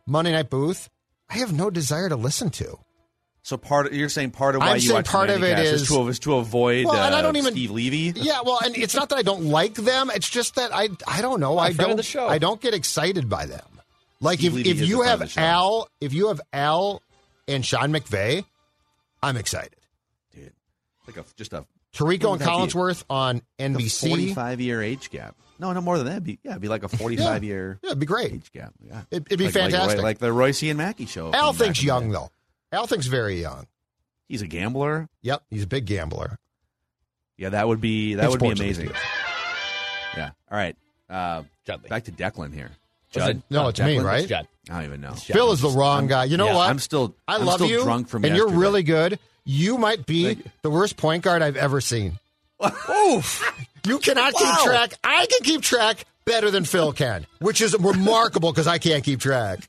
[0.06, 0.88] Monday Night Booth,
[1.28, 2.78] I have no desire to listen to.
[3.48, 5.56] So part of, you're saying part of why I'm you saying watch part of it
[5.56, 8.12] cast is- to, is to avoid Well, and I uh, don't even- Steve Levy.
[8.14, 11.22] Yeah, well, and it's not that I don't like them, it's just that I I
[11.22, 12.14] don't know, I don't.
[12.18, 13.64] I don't get excited by them.
[14.20, 15.42] Like Steve if, Levy if you a friend of have.
[15.42, 17.00] Al, if you have Al
[17.46, 18.44] and Sean McVay,
[19.22, 19.76] I'm excited.
[20.34, 20.52] Dude,
[21.06, 24.10] like a just a Tirico and that'd be- Collinsworth on NBC.
[24.10, 25.34] 45 year age gap.
[25.58, 26.12] No, no more than that.
[26.12, 28.30] It'd be, yeah, it'd be like a 45 year Yeah, it'd be great.
[28.30, 28.74] age gap.
[28.86, 29.04] Yeah.
[29.10, 29.96] It- it'd be like- fantastic.
[29.96, 31.32] Like, like the Reusse and Mackey show.
[31.32, 32.30] Al thinks young though.
[32.72, 33.66] Al thinks very young.
[34.28, 35.08] He's a gambler.
[35.22, 36.38] Yep, he's a big gambler.
[37.36, 38.90] Yeah, that would be that Big would be amazing.
[40.16, 40.30] Yeah.
[40.50, 40.76] All right.
[41.08, 41.88] Uh, Judley.
[41.88, 42.70] back to Declan here.
[43.12, 43.36] Judd.
[43.36, 44.04] it- No, it's me, Declan?
[44.04, 44.28] right?
[44.28, 44.48] Judd.
[44.68, 45.12] I don't even know.
[45.12, 46.24] Phil is the wrong guy.
[46.24, 46.68] You know yeah, what?
[46.68, 47.14] I'm still.
[47.26, 49.18] I I'm love still you, Drunk from and you're really good.
[49.44, 50.50] You might be Thank you.
[50.62, 52.18] the worst point guard I've ever seen.
[52.90, 53.66] Oof!
[53.86, 54.92] You cannot keep track.
[55.02, 59.20] I can keep track better than Phil can, which is remarkable because I can't keep
[59.20, 59.60] track.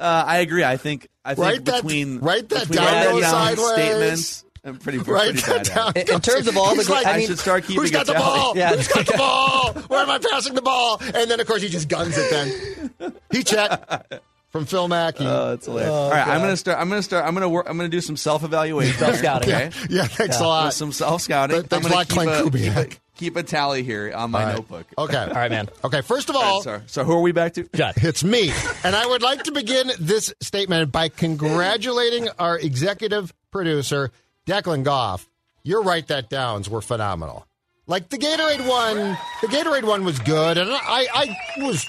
[0.00, 0.64] Uh, I agree.
[0.64, 1.08] I think.
[1.24, 3.72] I think Write that- between write that between down, writing go down sideways.
[3.72, 4.44] statements.
[4.62, 5.88] I'm pretty, Right pretty bad down.
[5.88, 6.08] at it.
[6.10, 7.90] In- in terms of all the He's gr- like, I I should start keeping Who's
[7.90, 8.54] got the ball?
[8.56, 8.74] Yeah.
[8.76, 9.72] Who's got the ball?
[9.88, 11.00] Where am I passing the ball?
[11.14, 12.30] And then, of course, he just guns it.
[12.30, 14.20] Then he checked
[14.50, 15.24] from Phil Mackey.
[15.26, 15.90] Oh, that's hilarious.
[15.90, 16.78] All right, I'm gonna start.
[16.78, 17.24] I'm gonna start.
[17.26, 17.66] I'm gonna work.
[17.70, 18.98] I'm gonna do some self evaluation.
[18.98, 19.48] Self-scouting.
[19.48, 19.70] Okay.
[19.90, 20.74] yeah, thanks a Uh, lot.
[20.74, 21.56] some self scouting.
[21.56, 22.98] Th- thanks a lot, Klint keep, Kubiak.
[23.20, 24.56] A, keep a tally here on my All right.
[24.56, 24.86] notebook.
[24.98, 25.16] Okay.
[25.16, 25.68] All right, man.
[25.84, 26.00] Okay.
[26.00, 26.82] First of All all, right, sorry.
[26.86, 27.68] So who are we back to?
[27.74, 27.94] Judd.
[28.02, 28.52] It's me.
[28.82, 34.10] And I would like to begin this statement by congratulating our executive producer,
[34.46, 35.28] Declan Goff.
[35.62, 37.46] Your write that downs were phenomenal.
[37.86, 38.96] Like the Gatorade one,
[39.42, 41.84] the Gatorade one was good, and I, I was,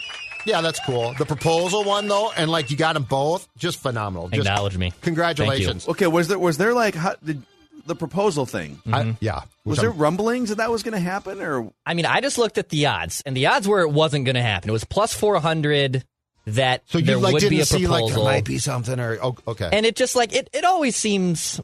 [0.45, 1.13] yeah, that's cool.
[1.17, 4.27] The proposal one though, and like you got them both, just phenomenal.
[4.27, 4.93] Just Acknowledge me.
[5.01, 5.87] Congratulations.
[5.87, 7.43] Okay, was there was there like how, did,
[7.91, 8.77] the proposal thing?
[8.87, 8.93] Mm-hmm.
[8.93, 9.41] I, yeah.
[9.65, 12.57] Was there rumblings that that was going to happen, or I mean, I just looked
[12.57, 14.69] at the odds, and the odds were it wasn't going to happen.
[14.69, 16.03] It was plus 400
[16.47, 18.23] that So you there like would didn't be a see like proposal.
[18.23, 19.69] there might be something or oh, okay.
[19.71, 21.61] and it just like, it, it always seems.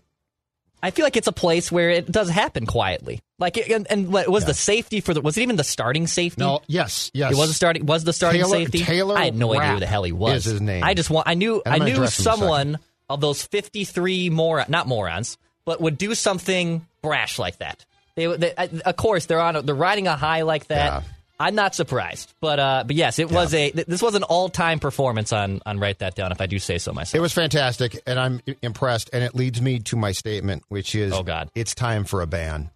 [0.84, 3.20] I feel like it's a place where it does happen quietly.
[3.40, 5.22] Like, it, and, and what was the safety for the?
[5.22, 6.42] Was it even the starting safety?
[6.44, 7.32] no, yes, yes.
[7.32, 7.88] It was a starting.
[7.88, 8.80] Was the starting Taylor- safety?
[8.84, 10.46] Taylor I had no idea who the hell he was.
[10.46, 10.84] is his name.
[10.84, 11.28] I just want.
[11.28, 11.64] I knew.
[11.66, 15.82] And I knew address him in a someone of those fifty-three more, not morons, but
[15.82, 17.86] would do something brash like that.
[18.16, 19.58] They, they uh, of course, they're on.
[19.58, 20.86] A, they're riding a high like that.
[20.86, 21.02] Yeah.
[21.40, 23.70] I'm not surprised, but uh, but yes, it was a.
[23.72, 26.32] This was an all-time performance on on write that down.
[26.32, 27.20] If I do say so myself.
[27.20, 29.12] It was fantastic, and I'm impressed.
[29.14, 31.52] And it leads me to my statement, which is, Oh, God.
[31.54, 32.72] it's time for a ban."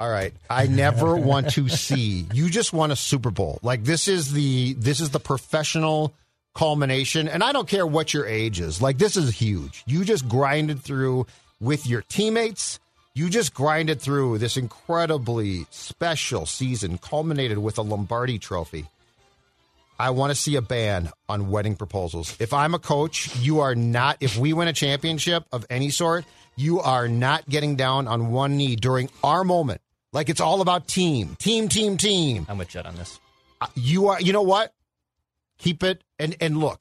[0.00, 3.60] All right, I never want to see you just won a Super Bowl.
[3.62, 6.12] Like this is the this is the professional
[6.54, 8.82] culmination, and I don't care what your age is.
[8.82, 9.82] Like this is huge.
[9.86, 11.26] You just grinded through
[11.60, 12.78] with your teammates.
[13.14, 18.86] You just grinded through this incredibly special season, culminated with a Lombardi Trophy.
[19.98, 22.36] I want to see a ban on wedding proposals.
[22.40, 26.24] If I'm a coach, you are not, if we win a championship of any sort,
[26.56, 29.80] you are not getting down on one knee during our moment.
[30.12, 32.46] Like it's all about team, team, team, team.
[32.48, 33.20] I'm with Judd on this.
[33.60, 34.72] Uh, You are, you know what?
[35.58, 36.02] Keep it.
[36.18, 36.80] And, and look,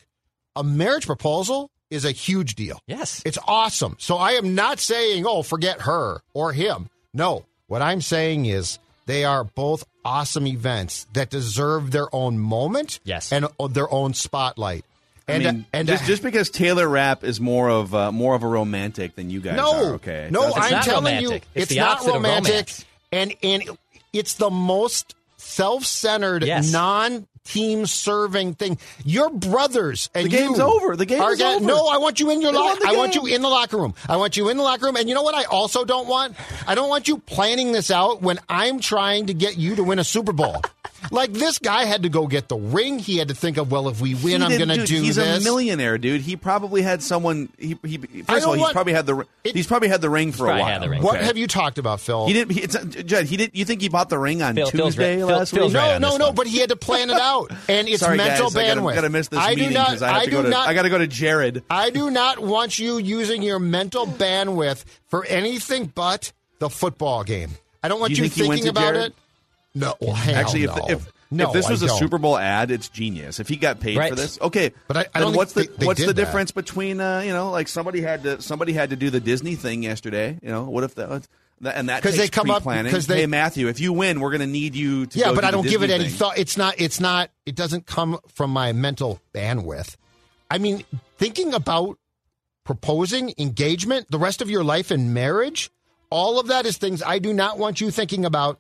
[0.56, 2.80] a marriage proposal is a huge deal.
[2.88, 3.22] Yes.
[3.26, 3.96] It's awesome.
[4.00, 6.90] So I am not saying, oh, forget her or him.
[7.14, 7.46] No.
[7.68, 13.32] What I'm saying is they are both awesome events that deserve their own moment Yes.
[13.32, 14.84] and uh, their own spotlight.
[15.28, 18.44] And, I mean, and just just because Taylor Rapp is more of uh, more of
[18.44, 19.94] a romantic than you guys no, are.
[19.94, 21.48] Okay, no, That's- It's I'm not telling you, romantic.
[21.56, 22.74] It's it's, not romantic,
[23.10, 23.64] and and
[24.12, 26.74] it's the most self-centered, Yes.
[27.44, 28.78] Non-team serving thing.
[29.04, 30.96] Your brothers and The game's you over.
[30.96, 31.66] The game's get- over.
[31.66, 32.86] No, I want you in your locker.
[32.86, 33.94] I want you in the locker room.
[34.08, 34.96] I want you in the locker room.
[34.96, 35.36] And you know what?
[35.36, 36.36] I also don't want.
[36.68, 40.00] I don't want you planning this out when I'm trying to get you to win
[40.00, 40.62] a Super Bowl.
[41.12, 43.00] like this guy had to go get the ring.
[43.00, 45.16] He had to think of well, if we win, I'm going to do- do He's
[45.18, 45.42] this.
[45.42, 46.22] a millionaire, dude.
[46.22, 47.50] He probably had someone.
[47.58, 49.26] He, he first of all, he's what- probably had the.
[49.44, 50.88] It- he's probably had the ring for a while.
[50.88, 51.02] ring.
[51.04, 51.26] What okay?
[51.26, 52.28] have you talked about, Phil?
[52.28, 52.52] He didn't.
[52.52, 53.56] He, it's, Judd, he didn't.
[53.56, 55.28] You think he bought the ring on Phil- Tuesday right.
[55.28, 55.82] Phil- last Phil's week?
[55.82, 56.26] right No, on no, no.
[56.28, 56.36] one.
[56.36, 59.28] But he had to plan it out, and it's Sorry, mental guys, I gotta, miss
[59.28, 59.88] this I meeting do not.
[59.88, 60.50] because I have I to do go to.
[60.50, 60.68] not.
[60.68, 61.64] I got to go to Jared.
[61.70, 67.52] I do not want you using your mental bandwidth for anything but the football game.
[67.82, 69.12] I don't want you you, think thinking about Jared?
[69.12, 69.16] it.
[69.76, 70.86] No, well, Actually, if no.
[70.90, 71.98] if, no, if this was a don't.
[71.98, 73.40] Super Bowl ad, it's genius.
[73.40, 74.10] If he got paid Right.
[74.10, 74.72] for this, okay.
[74.88, 76.14] But I- I don't what's the they- they what's the that.
[76.14, 79.56] difference between uh, you know like somebody had to somebody had to do the Disney
[79.56, 80.38] thing yesterday.
[80.44, 81.28] You know what if that was.
[81.62, 82.92] that- And that 'Cause takes they come up- pre-planning.
[82.92, 85.18] 'cause they- hey Matthew, if you win, we're going to need you to.
[85.20, 86.38] Yeah, but I don't give it Disney any thought.
[86.38, 86.76] It's not.
[86.78, 87.30] It's not.
[87.46, 89.96] It doesn't come from my mental bandwidth.
[90.52, 90.84] I mean,
[91.18, 91.98] thinking about
[92.64, 95.72] proposing, engagement, the rest of your life in marriage,
[96.10, 98.60] all of that is things I do not want you thinking about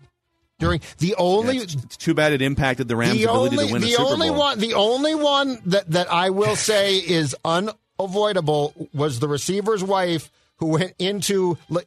[0.64, 3.68] during the only Yeah, it's, it's too bad it impacted the Rams' the ability only
[3.68, 4.39] to win the a Super only Bowl.
[4.39, 10.32] one the only one that that I will say is unavoidable was the receiver's wife
[10.57, 11.82] who went into la-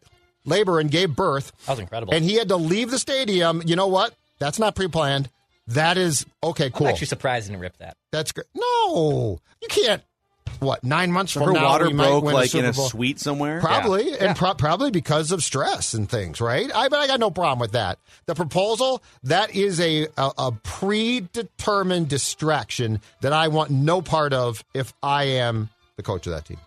[0.45, 1.53] labor and gave birth.
[1.67, 2.15] That was incredible.
[2.15, 3.63] And he had to leave the stadium.
[3.65, 4.15] You know what?
[4.39, 5.31] That's not pre-planned.
[5.69, 6.71] That is okay.
[6.71, 6.87] Cool.
[6.87, 7.97] I'm actually surprised he didn't rip that.
[8.13, 8.47] That's great.
[8.55, 10.03] No, you can't.
[10.61, 12.65] What nine months So from her now water we might broke win like a in
[12.65, 13.61] a suite somewhere.
[13.61, 14.17] Probably, Yeah.
[14.29, 16.71] and pro- probably because of stress and things, right?
[16.75, 17.99] I but I got no problem with that.
[18.27, 24.65] The proposal that is a a, a predetermined distraction that I want no part of
[24.75, 26.59] if I am the coach of that team.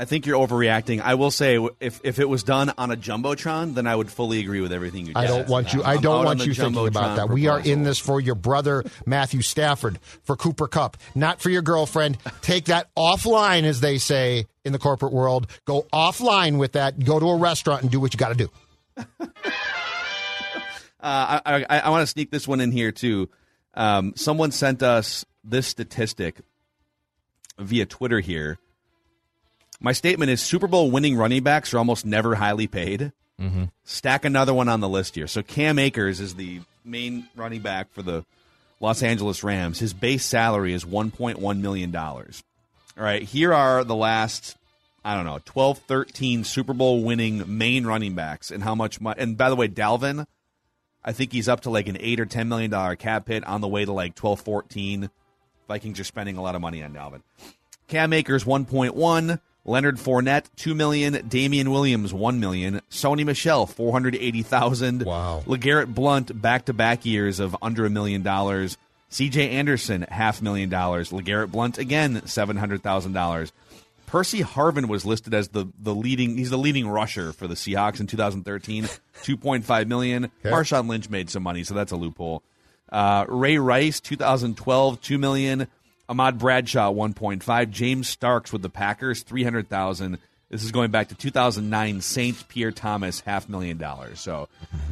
[0.00, 1.02] I think you're overreacting.
[1.02, 4.40] I will say, if if it was done on a jumbotron, then I would fully
[4.40, 5.12] agree with everything you.
[5.14, 5.48] I don't said.
[5.50, 5.82] want you.
[5.82, 7.28] I I'm don't want you thinking about that.
[7.28, 11.60] We are in this for your brother Matthew Stafford, for Cooper Kupp, not for your
[11.60, 12.16] girlfriend.
[12.40, 15.46] Take that offline, as they say in the corporate world.
[15.66, 16.98] Go offline with that.
[17.04, 18.50] Go to a restaurant and do what you got to do.
[21.02, 23.30] Uh, I, I, I want to sneak this one in here too.
[23.72, 26.42] Um, someone sent us this statistic
[27.58, 28.58] via Twitter here.
[29.80, 33.12] My statement is Super Bowl winning running backs are almost never highly paid.
[33.40, 33.64] Mm-hmm.
[33.84, 35.26] Stack another one on the list here.
[35.26, 38.24] So Cam Akers is the main running back for the
[38.78, 39.78] Los Angeles Rams.
[39.78, 41.96] His base salary is $1.1 million.
[41.96, 42.24] All
[42.98, 44.56] right, here are the last,
[45.02, 49.18] I don't know, 12, 13 Super Bowl winning main running backs and how much money.
[49.20, 50.26] And by the way, Dalvin,
[51.02, 53.68] I think he's up to like an 8 or $10 million cap hit on the
[53.68, 55.10] way to like 12, 14.
[55.68, 57.22] Vikings are spending a lot of money on Dalvin.
[57.88, 65.02] Cam Akers 1.1, Leonard Fournette 2 million, Damien Williams 1 million, Sony Michel 480,000.
[65.04, 65.42] Wow.
[65.46, 68.78] LeGarrette Blunt back-to-back years of under a million dollars.
[69.10, 71.10] CJ Anderson half million dollars.
[71.10, 73.52] LeGarrette Blunt again $700,000.
[74.06, 78.00] Percy Harvin was listed as the the leading he's the leading rusher for the Seahawks
[78.00, 78.84] in 2013,
[79.22, 80.24] 2.5 million.
[80.24, 80.50] Okay.
[80.50, 82.42] Marshawn Lynch made some money, so that's a loophole.
[82.90, 85.68] Uh, Ray Rice, 2012, 2 million.
[86.10, 87.70] Ahmad Bradshaw, 1.5.
[87.70, 90.18] James Starks with the Packers, 300,000.
[90.48, 92.00] This is going back to 2009.
[92.00, 94.18] Saint Pierre Thomas, half million dollars.
[94.18, 94.48] So,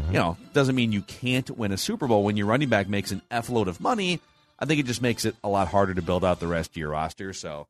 [0.06, 3.10] you know, doesn't mean you can't win a Super Bowl when your running back makes
[3.10, 4.20] an F load of money.
[4.60, 6.76] I think it just makes it a lot harder to build out the rest of
[6.76, 7.32] your roster.
[7.32, 7.66] So,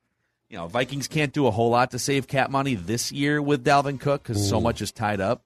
[0.51, 3.65] you know, Vikings can't do a whole lot to save cap money this year with
[3.65, 5.43] Dalvin Cook because so much is tied up.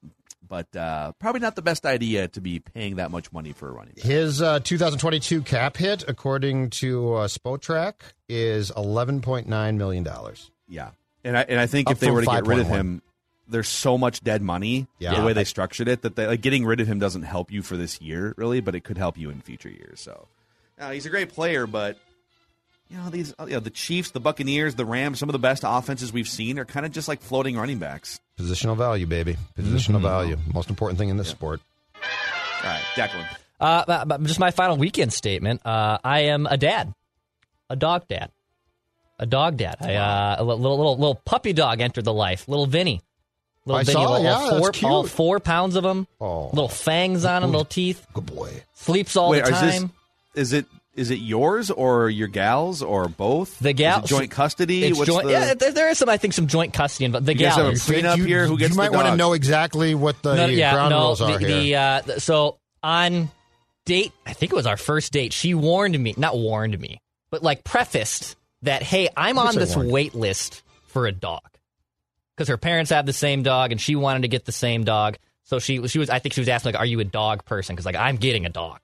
[0.53, 3.73] But uh, probably not the best idea to be paying that much money for a
[3.73, 4.05] running back.
[4.05, 7.95] His uh, 2022 cap hit, according to uh, Spotrac,
[8.29, 10.51] is 11.9 million dollars.
[10.69, 10.91] Yeah,
[11.25, 13.01] and I and I think Up if they were to get rid of him,
[13.49, 14.89] there's so much dead money.
[14.99, 15.19] Yeah.
[15.19, 17.63] the way they structured it that they, like getting rid of him doesn't help you
[17.63, 20.03] for this year really, but it could help you in future years.
[20.03, 20.29] So,
[20.91, 21.97] he's a great player, but
[22.93, 25.63] you know these you know, the Chiefs, the Buccaneers, the Rams, some of the best
[25.67, 28.21] offenses we've seen are kind of just like floating running backs.
[28.39, 29.37] Positional value, baby.
[29.59, 30.03] Positional Mm-hmm.
[30.03, 30.37] value.
[30.53, 31.61] Most important thing in this sport.
[31.97, 33.27] All right, Declan.
[33.61, 35.65] Uh, but- but just my final weekend statement.
[35.65, 36.93] Uh, I am a dad,
[37.71, 38.31] a dog dad,
[39.19, 39.77] a dog dad.
[39.81, 42.47] I, uh, a little little little puppy dog entered the life.
[42.49, 43.01] Little Vinny.
[43.65, 44.91] Little I Vinny, saw, all, yeah, all that's four, cute.
[44.91, 46.07] all four pounds of him.
[46.21, 46.47] Oh.
[46.49, 48.05] Little fangs on him, little teeth.
[48.13, 48.51] Good boy.
[48.75, 49.93] Sleeps all Wait, the is this time.
[50.35, 53.59] is it is it yours or your gals or both?
[53.59, 54.85] The Is gal it joint custody.
[54.85, 56.09] It's What's joint, the, yeah, there, there is some.
[56.09, 57.09] I think some joint custody.
[57.09, 58.05] But the You guys have a gals.
[58.05, 58.47] Up you, here.
[58.47, 61.01] Who gets you the might want to know exactly what the no, yeah, ground no,
[61.05, 61.49] rules the, are here.
[61.49, 63.31] the uh, so on
[63.85, 65.33] date, I think it was our first date.
[65.33, 69.91] She warned me, not warned me, but like prefaced that, hey, I'm on this warned.
[69.91, 71.41] wait list for a dog
[72.37, 75.17] because her parents have the same dog and she wanted to get the same dog.
[75.45, 77.75] So she she was, I think she was asking like, are you a dog person?
[77.75, 78.81] Because like I'm getting a dog.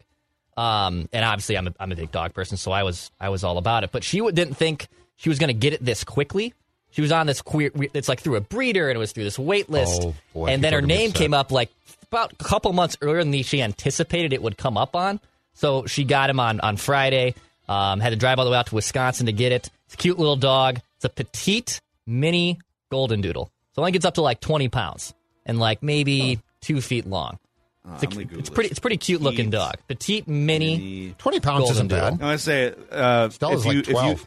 [0.59, 3.45] Um, and obviously I'm a, I'm a big dog person, so I was I was
[3.45, 3.93] all about it.
[3.93, 6.53] But she w- didn't think she was going to get it this quickly.
[6.91, 7.71] She was on this queer.
[7.95, 10.03] It's like through a breeder, and it was through this wait list.
[10.03, 11.71] Oh, boy, and then her are gonna be name came up like
[12.11, 15.21] about a couple months earlier than she anticipated it would come up on.
[15.55, 17.35] So she got him on on Friday.
[17.69, 19.71] Um, had to drive all the way out to Wisconsin to get it.
[19.87, 20.81] It's a cute little dog.
[20.97, 22.59] It's a petite mini
[22.91, 23.51] golden doodle.
[23.75, 27.39] So it only gets up to like 20 pounds and like maybe two feet long.
[27.95, 28.69] It's, a- I'm gonna it's pretty.
[28.69, 28.73] this.
[28.73, 29.75] It's pretty cute looking dog.
[29.89, 30.77] Petite mini.
[30.79, 32.11] mini- 20 pounds Golden isn't doodle.
[32.13, 32.23] bad.
[32.23, 34.13] I want to say, uh, Stella's if like you, 12.
[34.13, 34.27] If you,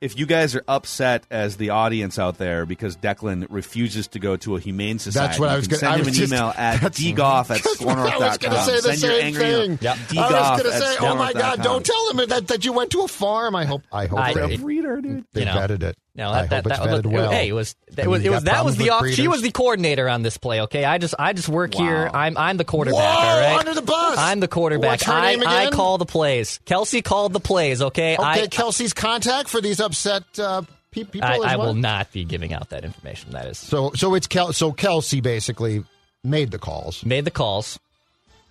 [0.00, 4.36] if you guys are upset as the audience out there because Declan refuses to go
[4.36, 6.80] to a humane society, That's what I was gonna- send him an just- email at
[6.82, 9.78] that's- dgoff at That's what I was going to say the Send same thing.
[9.80, 9.96] Yep.
[10.18, 11.64] I was going to say, oh my God, SKORNorth.com.
[11.64, 13.56] don't tell him that, that you went to a farm.
[13.56, 15.24] I hope I hope I- they, it- breeder, dude.
[15.32, 15.54] they you know.
[15.54, 15.96] vetted it.
[16.16, 17.30] No, I that, that, that look, well.
[17.32, 19.42] Hey, it was I it mean, was it was that was the off, she was
[19.42, 20.60] the coordinator on this play.
[20.60, 22.08] Okay, I just I just work here.
[22.14, 23.00] I'm I'm the quarterback.
[23.00, 24.16] Whoa, all right, under the bus.
[24.16, 24.90] I'm the quarterback.
[25.00, 26.60] What's her I I call the plays.
[26.66, 27.82] Kelsey called the plays.
[27.82, 30.62] Okay, Okay, I Kelsey's contact for these upset uh,
[30.92, 31.68] pe- people I, I well?
[31.68, 33.32] will not be giving out that information.
[33.32, 35.82] That is So, so it's Kel- so Kelsey basically
[36.22, 37.04] made the calls.
[37.04, 37.78] made the calls.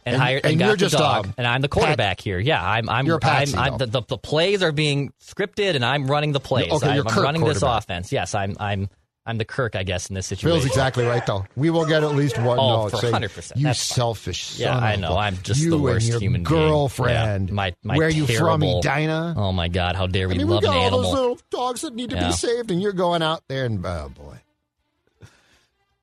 [0.05, 2.37] And, And- hired and and, you're the just, dog, um, and I'm the quarterback here.
[2.39, 2.89] Yeah, I'm.
[2.89, 3.05] I'm.
[3.05, 6.33] You're a patsy, I'm, I'm the, the, the plays are being scripted, and I'm running
[6.33, 6.71] the plays.
[6.71, 8.11] Okay, I'm, you're I'm Kirk running this offense.
[8.11, 8.55] Yes, I'm.
[8.59, 8.89] I'm.
[9.25, 10.59] I'm the Kirk, I guess, in this situation.
[10.59, 11.45] Phil's exactly right, though.
[11.55, 13.55] We will get at least one Oh, note for 100%.
[13.55, 13.95] You That's fine.
[13.95, 15.13] selfish Yeah, I know.
[15.13, 16.59] a- I'm just you the and worst your human being.
[16.59, 17.47] girlfriend.
[17.47, 17.55] Yeah.
[17.55, 19.33] My, my Where are you from, Edina?
[19.37, 19.95] Oh my God!
[19.95, 21.01] How dare we I mean, love we an got all animal?
[21.03, 22.27] those little dogs that need to Yeah.
[22.27, 24.41] be saved, and you're going out there and, oh, boy.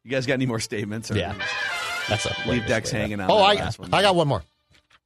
[0.03, 1.11] You guys got any more statements?
[1.11, 1.35] Or Yeah.
[2.11, 3.31] That's a leave decks hanging out.
[3.31, 3.95] Oh, I, last one?
[3.95, 4.43] I got one more.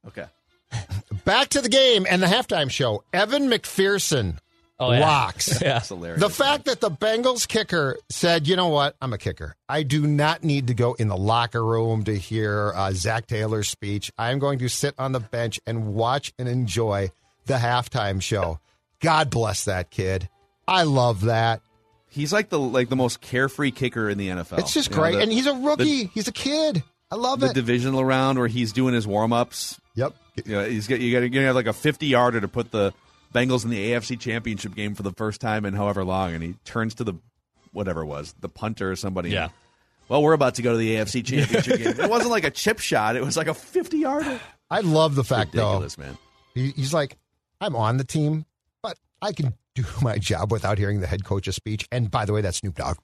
[0.07, 0.25] Okay.
[1.25, 3.03] Back to the game and the halftime show.
[3.13, 4.37] Evan McPherson
[4.77, 4.99] Oh, yeah.
[4.99, 5.47] rocks.
[5.61, 5.75] Yeah.
[5.75, 6.19] That's hilarious.
[6.19, 9.55] The fact that the Bengals kicker said, you know what, I'm a kicker.
[9.69, 13.69] I do not need to go in the locker room to hear uh, Zac Taylor's
[13.69, 14.11] speech.
[14.17, 17.09] I'm going to sit on the bench and watch and enjoy
[17.45, 18.59] the halftime show.
[18.99, 20.27] God bless that kid.
[20.67, 21.61] I love that.
[22.09, 24.59] He's like the like the most carefree kicker in the NFL.
[24.59, 25.15] It's just You know, great.
[25.15, 26.05] the- and he's a rookie.
[26.13, 26.81] he's a kid.
[27.11, 27.53] I love the it.
[27.53, 29.79] divisional round where he's doing his warm ups.
[29.95, 30.13] yep.
[30.43, 32.93] You know, he's got you got to have like a fifty yarder to put the
[33.33, 36.55] Bengals in the AFC Championship game for the first time in however long, and he
[36.65, 37.13] turns to the
[37.71, 39.29] whatever it was the punter or somebody.
[39.29, 39.49] Yeah.
[40.09, 41.99] Well, we're about to go to the AFC Championship game.
[41.99, 44.39] It wasn't like a chip shot; it was like a fifty yarder.
[44.69, 46.03] I love the fact, Ridiculous, though.
[46.03, 46.17] man.
[46.53, 47.17] He, he's like,
[47.61, 48.45] I'm on the team,
[48.81, 51.87] but I can do my job without hearing the head coach's speech.
[51.91, 52.97] And by the way, that's Snoop Dogg.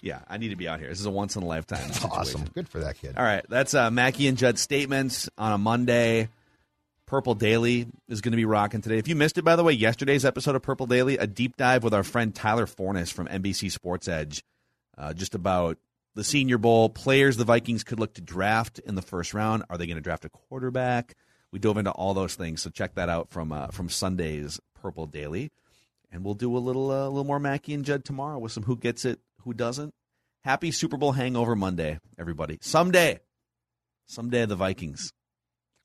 [0.00, 0.88] Yeah, I need to be out here.
[0.88, 1.90] This is a once in a lifetime.
[2.10, 2.44] Awesome.
[2.54, 3.14] Good for that kid.
[3.16, 6.28] All right, that's uh, Mackey and Judd statements on a Monday.
[7.06, 8.98] Purple Daily is going to be rocking today.
[8.98, 11.84] If you missed it, by the way, yesterday's episode of Purple Daily, a deep dive
[11.84, 14.42] with our friend Tyler Forness from NBC Sports Edge,
[14.98, 15.78] uh, just about
[16.16, 19.62] the Senior Bowl players the Vikings could look to draft in the first round.
[19.70, 21.14] Are they going to draft a quarterback?
[21.52, 25.06] We dove into all those things, so check that out from uh, from Sunday's Purple
[25.06, 25.52] Daily,
[26.16, 28.64] and we'll do a little uh, a little more Mackey and Judd tomorrow with some
[28.64, 29.92] who gets it, who doesn't.
[30.42, 32.58] Happy Super Bowl hangover Monday, everybody.
[32.62, 33.20] Someday,
[34.06, 35.12] someday the Vikings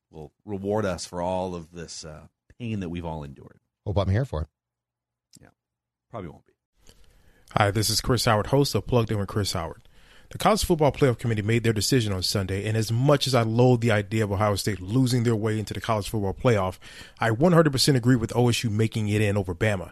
[0.09, 2.27] will reward us for all of this uh,
[2.57, 3.59] pain that we've all endured.
[3.86, 4.47] Hope I'm here for it.
[5.41, 5.49] Yeah,
[6.09, 6.53] probably won't be.
[7.51, 9.82] Hi, this is Chris Howard, host of Plugged In with Chris Howard.
[10.29, 13.41] The College Football Playoff Committee made their decision on Sunday, and as much as I
[13.41, 16.77] loathe the idea of Ohio State losing their way into the College Football Playoff,
[17.19, 19.91] I 100% agree with OSU making it in over Bama.